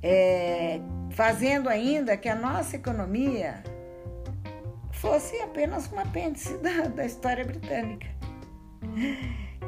É, 0.00 0.80
fazendo 1.10 1.68
ainda 1.68 2.16
que 2.16 2.28
a 2.28 2.36
nossa 2.36 2.76
economia 2.76 3.62
fosse 4.92 5.36
apenas 5.40 5.90
um 5.92 5.98
apêndice 5.98 6.56
da, 6.58 6.82
da 6.88 7.04
história 7.04 7.44
britânica. 7.44 8.06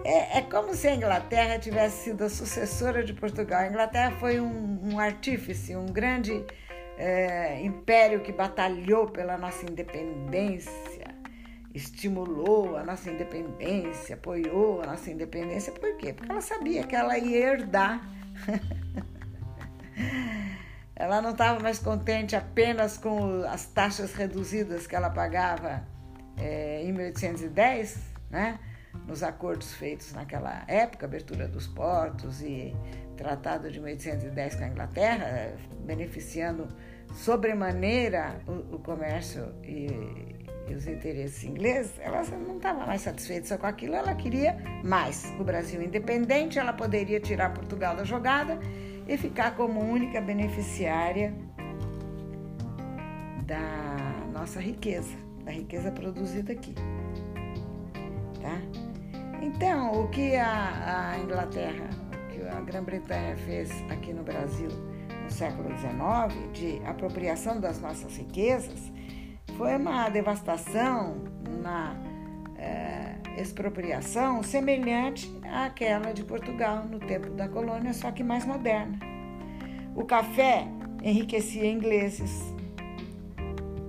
É, 0.05 0.38
é, 0.38 0.42
como 0.42 0.74
se 0.74 0.87
a 0.88 0.94
Inglaterra 0.94 1.59
tivesse 1.59 2.05
sido 2.05 2.24
a 2.24 2.28
sucessora 2.28 3.05
de 3.05 3.12
Portugal. 3.12 3.61
A 3.61 3.68
Inglaterra 3.68 4.12
foi 4.18 4.40
um, 4.40 4.92
um 4.92 4.98
artífice, 4.98 5.74
um 5.76 5.87
grande 5.87 6.44
é, 6.98 7.61
império 7.62 8.20
que 8.20 8.33
batalhou 8.33 9.09
pela 9.09 9.37
nossa 9.37 9.64
independência 9.64 10.91
estimulou 11.74 12.76
a 12.76 12.85
nossa 12.85 13.11
independência, 13.11 14.14
apoiou 14.14 14.82
a 14.82 14.87
nossa 14.87 15.11
independência. 15.11 15.72
Por 15.72 15.96
quê? 15.96 16.12
Porque 16.12 16.30
ela 16.30 16.40
sabia 16.40 16.85
que 16.85 16.94
ela 16.94 17.18
ia 17.18 17.52
herdar. 17.52 18.00
ela 20.94 21.22
não 21.22 21.30
estava 21.30 21.58
mais 21.61 21.78
contente 21.78 22.37
apenas 22.37 22.98
com 22.98 23.42
as 23.44 23.66
taxas 23.66 24.14
reduzidas 24.14 24.87
que 24.87 24.94
ela 24.94 25.11
pagava 25.11 25.87
é, 26.37 26.82
em 26.82 26.92
1810, 26.92 27.98
né? 28.30 28.58
nos 29.06 29.22
acordos 29.22 29.72
feitos 29.72 30.12
naquela 30.12 30.64
época, 30.68 31.06
abertura 31.06 31.48
dos 31.48 31.66
portos 31.66 32.42
e 32.42 32.76
tratado 33.16 33.70
de 33.70 33.80
1810 33.80 34.56
com 34.56 34.64
a 34.64 34.68
Inglaterra, 34.68 35.54
beneficiando 35.80 36.68
sobremaneira 37.14 38.42
o, 38.46 38.76
o 38.76 38.78
comércio 38.78 39.54
e, 39.62 40.41
e 40.68 40.75
os 40.75 40.87
interesses 40.87 41.42
ingleses, 41.44 41.92
ela 41.98 42.22
não 42.22 42.57
estava 42.57 42.87
mais 42.87 43.03
satisfeita 43.03 43.46
só 43.46 43.59
com 43.59 43.66
aquilo, 43.66 43.94
ela 43.94 44.14
queria 44.14 44.57
mais. 44.85 45.33
O 45.38 45.44
Brasil 45.44 45.83
independente, 45.83 46.59
ela 46.59 46.72
poderia 46.72 47.20
tirar 47.20 47.53
Portugal 47.53 47.96
da 47.96 48.05
jogada 48.05 48.59
e 49.07 49.16
ficar 49.16 49.57
como 49.57 49.81
única 49.81 50.20
beneficiária 50.20 51.35
da 53.44 54.29
nossa 54.33 54.61
riqueza, 54.61 55.16
da 55.44 55.51
riqueza 55.51 55.90
produzida 55.90 56.53
aqui. 56.53 56.75
Tá? 58.40 58.61
Então, 59.42 60.05
o 60.05 60.09
que 60.09 60.37
a, 60.37 61.12
a 61.12 61.18
Inglaterra, 61.18 61.90
o 62.12 62.33
que 62.33 62.48
a 62.48 62.61
Grã-Bretanha 62.61 63.37
fez 63.37 63.70
aqui 63.90 64.12
no 64.12 64.22
Brasil 64.22 64.68
no 65.22 65.31
século 65.31 65.68
XIX, 65.77 66.53
de 66.53 66.81
apropriação 66.87 67.61
das 67.61 67.81
nossas 67.81 68.16
riquezas, 68.16 68.92
foi 69.57 69.77
uma 69.77 70.09
devastação, 70.09 71.17
uma 71.49 71.97
é, 72.57 73.17
expropriação 73.41 74.43
semelhante 74.43 75.31
àquela 75.51 76.12
de 76.12 76.25
Portugal 76.25 76.85
no 76.85 76.99
tempo 76.99 77.31
da 77.31 77.49
colônia, 77.49 77.93
só 77.93 78.11
que 78.11 78.23
mais 78.23 78.45
moderna. 78.45 78.99
O 79.95 80.05
café 80.05 80.67
enriquecia 81.03 81.67
ingleses. 81.67 82.55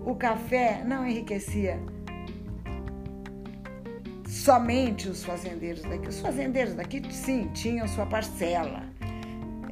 O 0.06 0.16
café 0.16 0.84
não 0.84 1.08
enriquecia 1.08 1.80
somente 4.28 5.08
os 5.08 5.24
fazendeiros 5.24 5.84
daqui. 5.84 6.08
Os 6.10 6.20
fazendeiros 6.20 6.74
daqui, 6.74 7.02
sim, 7.14 7.50
tinham 7.54 7.88
sua 7.88 8.06
parcela 8.06 8.93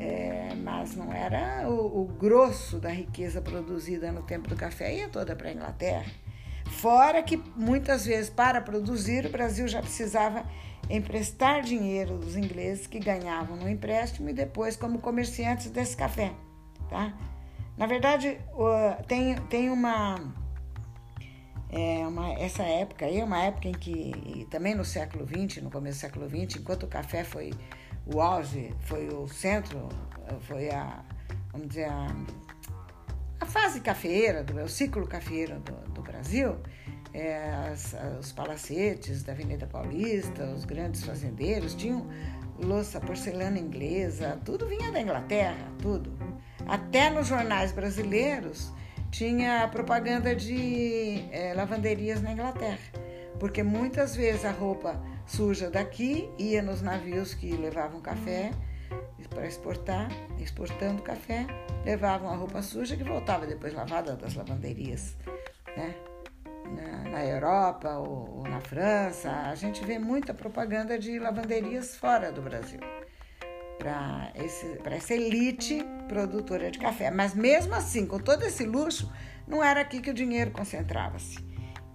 é, 0.01 0.55
mas 0.55 0.95
não 0.95 1.13
era 1.13 1.69
o, 1.69 2.01
o, 2.01 2.05
grosso 2.05 2.79
da 2.79 2.89
riqueza 2.89 3.39
produzida 3.39 4.11
no 4.11 4.23
tempo 4.23 4.49
do 4.49 4.55
café, 4.55 4.95
ia 4.95 5.07
toda 5.07 5.35
para 5.35 5.49
a 5.49 5.53
Inglaterra. 5.53 6.11
Fora 6.65 7.21
que 7.21 7.37
muitas 7.55 8.05
vezes, 8.05 8.27
para 8.27 8.59
produzir, 8.61 9.27
o 9.27 9.29
Brasil 9.29 9.67
já 9.67 9.79
precisava 9.79 10.43
emprestar 10.89 11.61
dinheiro 11.61 12.17
dos 12.17 12.35
ingleses 12.35 12.87
que 12.87 12.97
ganhavam 12.97 13.55
no 13.55 13.69
empréstimo 13.69 14.27
e 14.29 14.33
depois 14.33 14.75
como 14.75 14.97
comerciantes 14.97 15.69
desse 15.69 15.95
café. 15.95 16.33
Tá? 16.89 17.13
Na 17.77 17.85
verdade, 17.85 18.39
tem, 19.07 19.35
tem 19.49 19.69
uma, 19.69 20.15
é 21.69 22.07
uma, 22.07 22.33
essa 22.39 22.63
época 22.63 23.05
aí, 23.05 23.21
uma 23.21 23.43
época 23.43 23.67
em 23.67 23.73
que, 23.73 24.47
também 24.49 24.73
no 24.73 24.83
século 24.83 25.27
XX, 25.27 25.61
no 25.61 25.69
começo 25.69 25.99
do 25.99 26.01
século 26.01 26.27
XX, 26.27 26.59
enquanto 26.59 26.83
o 26.83 26.87
café 26.87 27.23
foi 27.23 27.51
o 28.05 28.21
auge, 28.21 28.73
foi 28.81 29.07
o 29.09 29.27
centro, 29.27 29.87
foi 30.41 30.69
a, 30.69 31.03
vamos 31.51 31.69
dizer, 31.69 31.85
a, 31.85 32.07
a 33.39 33.45
fase 33.45 33.81
cafeeira, 33.81 34.43
do, 34.43 34.59
o 34.61 34.69
ciclo 34.69 35.07
cafeeiro 35.07 35.59
do, 35.59 35.73
do 35.93 36.01
Brasil, 36.01 36.57
é, 37.13 37.49
as, 37.71 37.95
os 38.19 38.31
palacetes 38.31 39.23
da 39.23 39.33
Avenida 39.33 39.67
Paulista, 39.67 40.45
os 40.45 40.65
grandes 40.65 41.03
fazendeiros 41.03 41.75
tinham 41.75 42.07
louça 42.63 42.99
porcelana 42.99 43.59
inglesa, 43.59 44.39
tudo 44.45 44.67
vinha 44.67 44.91
da 44.91 45.01
Inglaterra, 45.01 45.67
tudo. 45.81 46.11
Até 46.67 47.09
nos 47.09 47.27
jornais 47.27 47.71
brasileiros 47.71 48.71
tinha 49.09 49.67
propaganda 49.67 50.35
de 50.35 51.25
é, 51.31 51.53
lavanderias 51.53 52.21
na 52.21 52.31
Inglaterra, 52.31 52.79
porque 53.39 53.61
muitas 53.61 54.15
vezes 54.15 54.45
a 54.45 54.51
roupa 54.51 55.01
suja 55.31 55.69
daqui 55.69 56.29
ia 56.37 56.61
nos 56.61 56.81
navios 56.81 57.33
que 57.33 57.51
levavam 57.53 58.01
café 58.01 58.51
para 59.29 59.47
exportar, 59.47 60.09
exportando 60.39 61.01
café, 61.01 61.47
levavam 61.85 62.29
a 62.29 62.35
roupa 62.35 62.61
suja 62.61 62.97
que 62.97 63.03
voltava 63.03 63.47
depois 63.47 63.73
lavada 63.73 64.15
das 64.15 64.35
lavanderias, 64.35 65.15
né? 65.75 65.95
Na, 66.65 67.09
na 67.11 67.25
Europa 67.25 67.97
ou, 67.97 68.39
ou, 68.39 68.43
na 68.43 68.61
França, 68.61 69.29
a 69.29 69.55
gente 69.55 69.83
vê 69.83 69.99
muita 69.99 70.33
propaganda 70.33 70.97
de 70.97 71.19
lavanderias 71.19 71.95
fora 71.95 72.31
do 72.31 72.41
Brasil 72.41 72.79
para 73.77 74.31
essa 74.95 75.13
elite 75.13 75.83
produtora 76.07 76.71
de 76.71 76.79
café. 76.79 77.09
Mas 77.09 77.33
mesmo 77.33 77.73
assim, 77.73 78.05
com 78.05 78.19
todo 78.19 78.43
esse 78.43 78.65
luxo, 78.65 79.11
não 79.47 79.63
era 79.63 79.81
aqui 79.81 79.99
que 79.99 80.11
o 80.11 80.13
dinheiro 80.13 80.51
concentrava-se. 80.51 81.39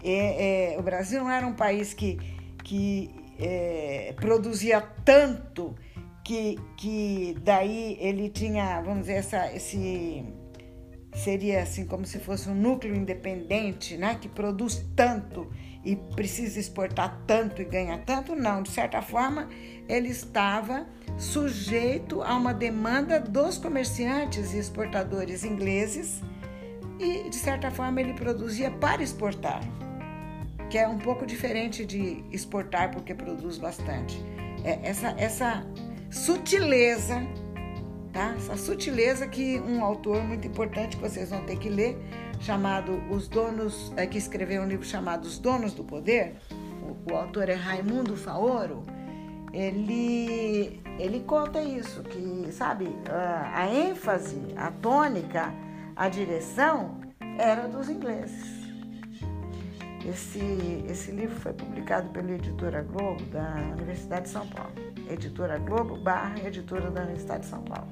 É, 0.03 0.75
é, 0.75 0.79
o 0.79 0.83
Brasil 0.83 1.21
não 1.23 1.31
era 1.31 1.47
um 1.47 1.55
país 1.55 1.95
que, 1.95 2.19
que 2.63 3.26
é, 3.39 4.15
produzia 4.17 4.81
tanto 4.81 5.75
que, 6.25 6.59
que 6.77 7.37
daí 7.43 7.97
ele 8.01 8.29
tinha, 8.29 8.81
vamos 8.81 9.03
dizer, 9.03 9.15
essa, 9.15 9.53
esse 9.55 10.25
seria 11.15 11.63
assim 11.63 11.87
como 11.87 12.05
se 12.05 12.19
fosse 12.19 12.49
um 12.49 12.55
núcleo 12.55 12.95
independente, 12.95 13.97
né, 13.97 14.19
que 14.21 14.29
produz 14.29 14.85
tanto 14.95 15.51
e 15.85 15.97
precisa 15.97 16.59
exportar 16.59 17.23
tanto 17.27 17.63
e 17.63 17.65
ganha 17.65 17.99
tanto, 17.99 18.35
não, 18.35 18.63
de 18.63 18.71
certa 18.71 19.01
forma 19.01 19.49
ele 19.89 20.09
estava 20.09 20.87
sujeito 21.17 22.23
a 22.23 22.37
uma 22.37 22.53
demanda 22.53 23.19
dos 23.19 23.57
comerciantes 23.57 24.53
e 24.53 24.59
exportadores 24.59 25.45
ingleses 25.45 26.21
e 26.99 27.31
de 27.31 27.37
certa 27.37 27.71
forma 27.71 28.01
ele 28.01 28.13
produzia 28.15 28.71
para 28.71 29.03
exportar, 29.03 29.61
que 30.71 30.79
é 30.79 30.87
um 30.87 30.99
pouco 30.99 31.27
diferente 31.27 31.85
de 31.85 32.25
exportar 32.31 32.91
porque 32.91 33.15
produz 33.15 33.59
bastante. 33.59 34.23
É 34.65 34.81
essa 34.83 35.15
essa 35.19 35.67
sutileza, 36.11 37.23
tá? 38.13 38.35
Essa 38.37 38.57
sutileza 38.57 39.27
que 39.27 39.61
um 39.61 39.85
autor 39.85 40.23
muito 40.23 40.47
importante 40.47 40.97
que 40.97 41.03
vocês 41.03 41.31
vão 41.31 41.45
ter 41.45 41.59
que 41.59 41.69
ler, 41.69 41.97
chamado 42.41 43.03
Os 43.11 43.29
Donos, 43.29 43.93
é, 43.97 44.07
que 44.07 44.19
escreveu 44.19 44.63
um 44.63 44.67
livro 44.67 44.87
chamado 44.87 45.25
Os 45.25 45.39
Donos 45.39 45.73
do 45.73 45.85
Poder, 45.85 46.35
o, 46.83 47.13
o 47.13 47.17
autor 47.17 47.49
é 47.49 47.55
Raimundo 47.55 48.17
Faoro, 48.17 48.83
ele, 49.53 50.83
ele 50.99 51.21
conta 51.21 51.63
isso, 51.63 52.03
que, 52.03 52.53
sabe, 52.53 52.89
a, 53.09 53.63
a 53.63 53.75
ênfase, 53.75 54.39
a 54.57 54.71
tônica, 54.71 55.53
a 55.95 56.09
direção 56.09 57.01
era 57.39 57.67
dos 57.67 57.89
ingleses. 57.89 58.56
Esse, 60.07 60.85
esse 60.89 61.11
livro 61.11 61.35
foi 61.41 61.53
publicado 61.53 62.09
pela 62.11 62.31
editora 62.31 62.81
Globo 62.81 63.25
da 63.25 63.55
Universidade 63.73 64.23
de 64.23 64.29
São 64.29 64.47
Paulo. 64.47 64.73
Editora 65.11 65.59
Globo 65.59 65.97
barra 65.97 66.39
editora 66.47 66.93
da 66.93 67.03
Universidade 67.03 67.41
de 67.41 67.47
São 67.49 67.63
Paulo. 67.63 67.89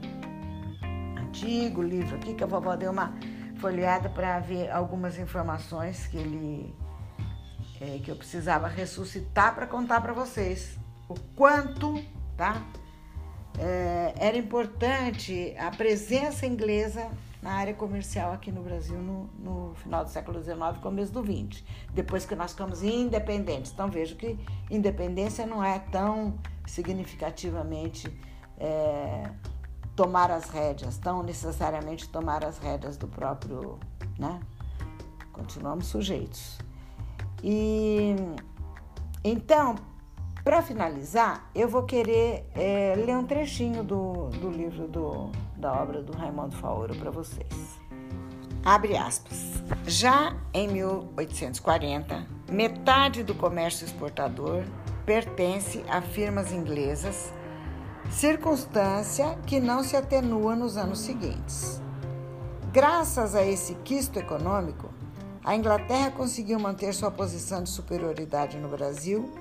Antigo 1.18 1.83
livro 1.83 2.14
aqui 2.14 2.35
que 2.35 2.44
a 2.44 2.46
vovó 2.46 2.77
deu 2.77 2.92
uma 2.92 3.12
folheada 3.57 4.09
para 4.09 4.38
ver 4.38 4.70
algumas 4.70 5.18
informações 5.18 6.07
que 6.07 6.16
ele 6.16 6.72
é, 7.81 7.98
que 7.98 8.12
eu 8.12 8.16
precisava 8.16 8.68
ressuscitar 8.68 9.53
para 9.57 9.66
contar 9.66 10.00
para 10.00 10.12
vocês 10.12 10.79
o 11.09 11.14
quanto, 11.35 12.00
tá? 12.37 12.62
É, 13.59 14.14
era 14.18 14.38
importante 14.38 15.53
a 15.59 15.72
presença 15.72 16.46
inglesa 16.46 17.11
na 17.44 17.52
área 17.52 17.74
comercial 17.74 18.33
aqui 18.33 18.50
no 18.50 18.62
Brasil 18.62 18.96
no, 18.96 19.28
no, 19.38 19.74
final 19.74 20.02
do 20.02 20.09
século 20.09 20.42
XIX 20.42 20.78
começo 20.80 21.12
do 21.12 21.22
XX, 21.22 21.62
depois 21.92 22.24
que 22.24 22.35
nós 22.35 22.52
ficamos 22.52 22.83
independentes. 22.83 23.70
Então 23.70 23.90
vejo 23.90 24.16
que 24.16 24.38
independência 24.70 25.44
não 25.44 25.62
é 25.62 25.78
tão 25.78 26.38
significativamente 26.66 28.11
é, 28.57 29.30
tomar 29.94 30.30
as 30.30 30.48
rédeas, 30.48 30.96
tão 30.96 31.22
necessariamente 31.22 32.09
tomar 32.09 32.42
as 32.42 32.57
rédeas 32.57 32.96
do 32.96 33.07
próprio, 33.07 33.78
né? 34.18 34.40
Continuamos 35.30 35.85
sujeitos. 35.88 36.59
E 37.42 38.16
então, 39.22 39.74
para 40.42 40.62
finalizar, 40.62 41.50
eu 41.54 41.68
vou 41.68 41.83
querer 41.83 42.48
é, 42.54 42.94
ler 42.96 43.18
um 43.18 43.26
trechinho 43.26 43.85
do, 43.85 44.30
do 44.30 44.48
livro 44.50 44.88
do, 44.88 45.30
da 45.64 45.72
obra 45.72 46.03
do 46.03 46.12
Raimundo 46.12 46.55
Faoro 46.57 46.94
para 46.94 47.11
vocês. 47.11 47.81
Abre 48.62 48.98
aspas. 48.98 49.62
Já 49.87 50.37
em 50.53 50.68
1840, 50.68 52.27
metade 52.50 53.24
do 53.24 53.35
comércio 53.35 53.87
exportador 53.87 54.62
pertence 55.07 55.83
a 55.88 56.03
firmas 56.03 56.53
inglesas, 56.53 57.33
circunstância 58.11 59.38
que 59.46 59.59
não 59.59 59.83
se 59.83 59.96
atenua 59.96 60.55
nos 60.55 60.77
anos 60.77 60.98
seguintes. 60.98 61.81
Graças 62.70 63.35
a 63.35 63.42
esse 63.42 63.74
quisto 63.77 64.18
econômico, 64.18 64.90
a 65.42 65.57
Inglaterra 65.57 66.11
conseguiu 66.11 66.61
manter 66.61 66.92
sua 66.92 67.11
posição 67.11 67.62
de 67.62 67.70
superioridade 67.70 68.59
no 68.59 68.68
Brasil, 68.68 69.33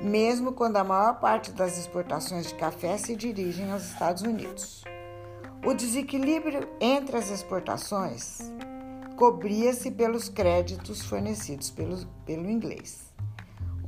mesmo 0.00 0.52
quando 0.52 0.76
a 0.76 0.84
maior 0.84 1.18
parte 1.18 1.50
das 1.50 1.76
exportações 1.78 2.46
de 2.46 2.54
café 2.54 2.96
se 2.96 3.16
dirigem 3.16 3.72
aos 3.72 3.82
Estados 3.84 4.22
Unidos. 4.22 4.84
O 5.66 5.72
desequilíbrio 5.72 6.68
entre 6.78 7.16
as 7.16 7.30
exportações 7.30 8.52
cobria-se 9.16 9.90
pelos 9.90 10.28
créditos 10.28 11.00
fornecidos 11.00 11.70
pelo, 11.70 12.04
pelo 12.26 12.50
inglês. 12.50 13.10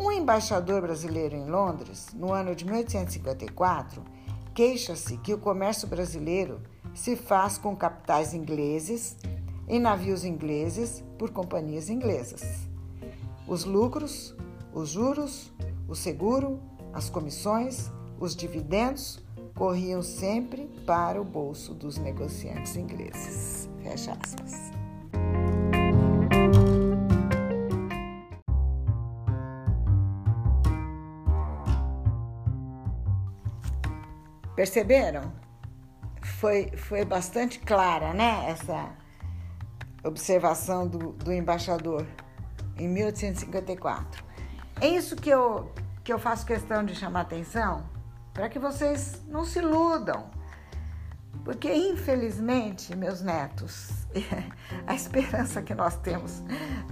Um 0.00 0.10
embaixador 0.10 0.80
brasileiro 0.80 1.36
em 1.36 1.44
Londres, 1.44 2.08
no 2.14 2.32
ano 2.32 2.54
de 2.54 2.64
1854, 2.64 4.02
queixa-se 4.54 5.18
que 5.18 5.34
o 5.34 5.38
comércio 5.38 5.86
brasileiro 5.86 6.62
se 6.94 7.14
faz 7.14 7.58
com 7.58 7.76
capitais 7.76 8.32
ingleses, 8.32 9.14
em 9.68 9.78
navios 9.78 10.24
ingleses, 10.24 11.04
por 11.18 11.30
companhias 11.30 11.90
inglesas. 11.90 12.66
Os 13.46 13.66
lucros, 13.66 14.34
os 14.72 14.88
juros, 14.88 15.52
o 15.86 15.94
seguro, 15.94 16.58
as 16.94 17.10
comissões, 17.10 17.90
os 18.18 18.34
dividendos 18.34 19.25
corriam 19.56 20.02
sempre 20.02 20.66
para 20.86 21.20
o 21.20 21.24
bolso 21.24 21.72
dos 21.72 21.96
negociantes 21.96 22.76
ingleses. 22.76 23.68
Fecha 23.82 24.12
aspas. 24.12 24.70
Perceberam? 34.54 35.32
Foi, 36.22 36.70
foi 36.76 37.04
bastante 37.04 37.58
clara, 37.58 38.12
né? 38.12 38.50
Essa 38.50 38.90
observação 40.04 40.86
do, 40.86 41.12
do 41.12 41.32
embaixador 41.32 42.06
em 42.76 42.86
1854. 42.88 44.22
É 44.82 44.88
isso 44.88 45.16
que 45.16 45.30
eu, 45.30 45.72
que 46.04 46.12
eu 46.12 46.18
faço 46.18 46.44
questão 46.44 46.84
de 46.84 46.94
chamar 46.94 47.22
atenção 47.22 47.95
para 48.36 48.50
que 48.50 48.58
vocês 48.58 49.22
não 49.26 49.46
se 49.46 49.60
iludam. 49.60 50.30
Porque, 51.42 51.72
infelizmente, 51.72 52.94
meus 52.94 53.22
netos, 53.22 54.06
a 54.86 54.94
esperança 54.94 55.62
que 55.62 55.74
nós 55.74 55.96
temos 55.96 56.42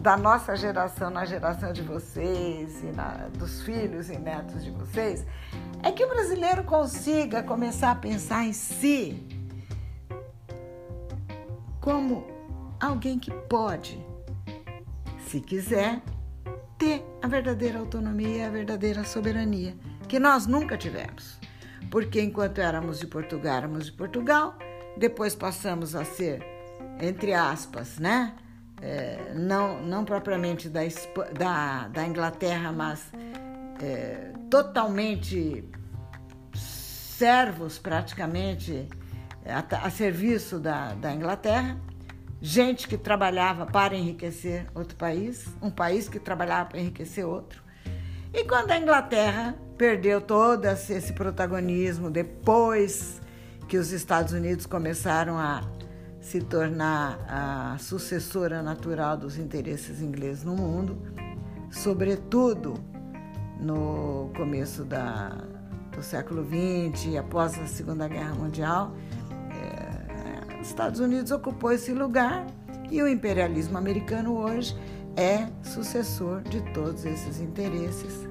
da 0.00 0.16
nossa 0.16 0.57
geração 0.57 1.11
na 1.11 1.26
geração 1.26 1.70
de 1.70 1.83
vocês 1.83 2.83
e 2.83 2.87
na, 2.87 3.28
dos 3.38 3.62
filhos 3.62 4.09
e 4.09 4.16
netos 4.16 4.64
de 4.64 4.70
vocês 4.70 5.26
é 5.83 5.92
que 5.92 6.02
o 6.02 6.09
brasileiro 6.09 6.64
consiga 6.64 7.42
começar 7.42 7.90
a 7.90 7.94
pensar 7.94 8.44
em 8.44 8.54
si 8.54 9.28
como 11.78 12.26
alguém 12.80 13.18
que 13.18 13.30
pode, 13.30 14.02
se 15.28 15.40
quiser, 15.42 16.00
ter 16.78 17.04
a 17.22 17.28
verdadeira 17.28 17.80
autonomia 17.80 18.37
e 18.37 18.42
a 18.42 18.50
verdadeira 18.50 19.04
soberania 19.04 19.76
que 20.08 20.18
nós 20.18 20.46
nunca 20.46 20.76
tivemos. 20.76 21.38
Porque 21.90 22.20
enquanto 22.20 22.58
éramos 22.60 22.98
de 22.98 23.06
Portugal, 23.06 23.56
éramos 23.58 23.86
de 23.86 23.92
Portugal, 23.92 24.56
depois 24.96 25.34
passamos 25.34 25.94
a 25.94 26.04
ser, 26.04 26.42
entre 27.00 27.34
aspas, 27.34 27.98
né? 27.98 28.34
É, 28.80 29.32
não, 29.34 29.80
não 29.82 30.04
propriamente 30.04 30.68
da, 30.68 30.80
da, 31.32 31.88
da 31.88 32.06
Inglaterra, 32.06 32.72
mas 32.72 33.10
é, 33.80 34.32
totalmente 34.50 35.64
servos 36.54 37.78
praticamente 37.78 38.88
a, 39.46 39.86
a 39.86 39.90
serviço 39.90 40.58
da, 40.58 40.94
da 40.94 41.12
Inglaterra. 41.12 41.78
gente 42.40 42.86
que 42.86 42.98
trabalhava 42.98 43.64
para 43.64 43.96
enriquecer 43.96 44.66
outro 44.74 44.96
país, 44.96 45.46
um 45.62 45.70
país 45.70 46.08
que 46.08 46.18
trabalhava 46.18 46.70
para 46.70 46.80
enriquecer 46.80 47.24
outro. 47.24 47.63
E 48.35 48.42
quando 48.42 48.73
a 48.73 48.79
Inglaterra 48.79 49.55
perdeu 49.79 50.20
todo 50.20 50.64
esse 50.66 51.12
protagonismo 51.12 52.11
depois 52.11 53.20
que 53.68 53.79
os 53.79 53.92
Estados 53.92 54.33
Unidos 54.33 54.66
começaram 54.66 55.38
a 55.38 55.62
se 56.20 56.40
tornar 56.40 57.25
a 57.29 57.79
sucessora 57.79 58.61
natural 58.61 59.16
dos 59.16 59.38
interesses 59.38 60.03
ingleses 60.03 60.42
no 60.42 60.57
mundo, 60.57 60.99
sobretudo 61.70 62.75
no 63.61 64.33
começo 64.37 64.85
da, 64.85 65.38
do 65.92 66.03
século 66.03 66.44
XX, 66.44 67.14
após 67.16 67.57
a 67.57 67.68
Segunda 67.68 68.09
Guerra 68.09 68.35
Mundial, 68.35 68.97
é, 69.53 70.61
os 70.61 70.66
Estados 70.66 70.99
Unidos 70.99 71.31
ocupou 71.31 71.70
esse 71.70 71.92
lugar 71.92 72.44
e 72.90 73.01
o 73.01 73.07
imperialismo 73.07 73.79
americano 73.79 74.37
hoje 74.37 74.77
é 75.16 75.48
sucessor 75.62 76.42
de 76.42 76.61
todos 76.72 77.05
esses 77.05 77.40
interesses. 77.40 78.29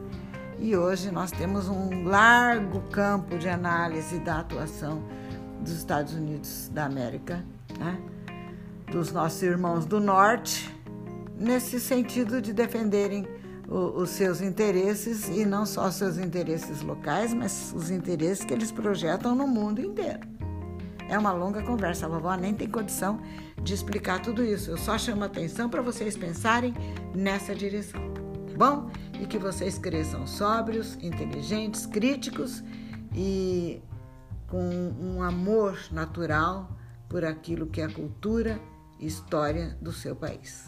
E 0.60 0.76
hoje 0.76 1.12
nós 1.12 1.32
temos 1.32 1.67
um 1.67 2.04
largo 2.04 2.82
campo 2.89 3.38
de 3.38 3.50
análise 3.50 4.19
da 4.19 4.39
atuação 4.39 5.04
dos 5.62 5.74
Estados 5.74 6.13
Unidos 6.13 6.69
da 6.74 6.86
América, 6.86 7.43
né? 7.78 8.00
dos 8.91 9.12
nossos 9.12 9.41
irmãos 9.41 9.86
do 9.86 10.00
Norte, 10.00 10.74
nesse 11.38 11.80
sentido 11.80 12.41
de 12.41 12.54
defenderem 12.54 13.28
o, 13.67 14.02
os 14.02 14.12
seus 14.12 14.41
interesses 14.41 15.28
e 15.30 15.46
não 15.46 15.65
só 15.65 15.88
os 15.88 15.96
seus 15.96 16.17
interesses 16.17 16.82
locais, 16.82 17.34
mas 17.34 17.74
os 17.76 17.89
interesses 17.89 18.46
que 18.46 18.54
eles 18.54 18.72
projetam 18.72 19.34
no 19.36 19.48
mundo 19.48 19.82
inteiro. 19.82 20.33
É 21.13 21.17
uma 21.19 21.32
longa 21.32 21.62
conversa, 21.62 22.08
a 22.08 22.10
vovó 22.10 22.34
nem 22.36 22.56
tem 22.56 22.67
condição 22.67 23.21
de 23.62 23.71
explicar 23.71 24.19
tudo 24.19 24.43
isso. 24.43 24.71
Eu 24.71 24.78
só 24.78 24.97
chamo 24.97 25.23
atenção 25.23 25.69
para 25.69 25.80
vocês 25.80 26.17
pensarem 26.17 26.73
nessa 27.13 27.54
direção, 27.54 28.02
tá 28.49 28.58
bom? 28.58 28.89
E 29.21 29.28
que 29.28 29.38
vocês 29.38 29.78
cresçam 29.78 30.26
sóbrios, 30.26 30.95
inteligentes, 31.04 31.86
críticos 31.86 32.63
e 33.13 33.80
com 34.47 34.67
um 34.99 35.21
amor 35.21 35.80
natural 35.91 36.76
por 37.08 37.23
aquilo 37.23 37.67
que 37.67 37.80
é 37.80 37.86
a 37.86 37.93
cultura 37.93 38.60
e 38.99 39.06
história 39.06 39.78
do 39.80 39.91
seu 39.91 40.15
país. 40.15 40.65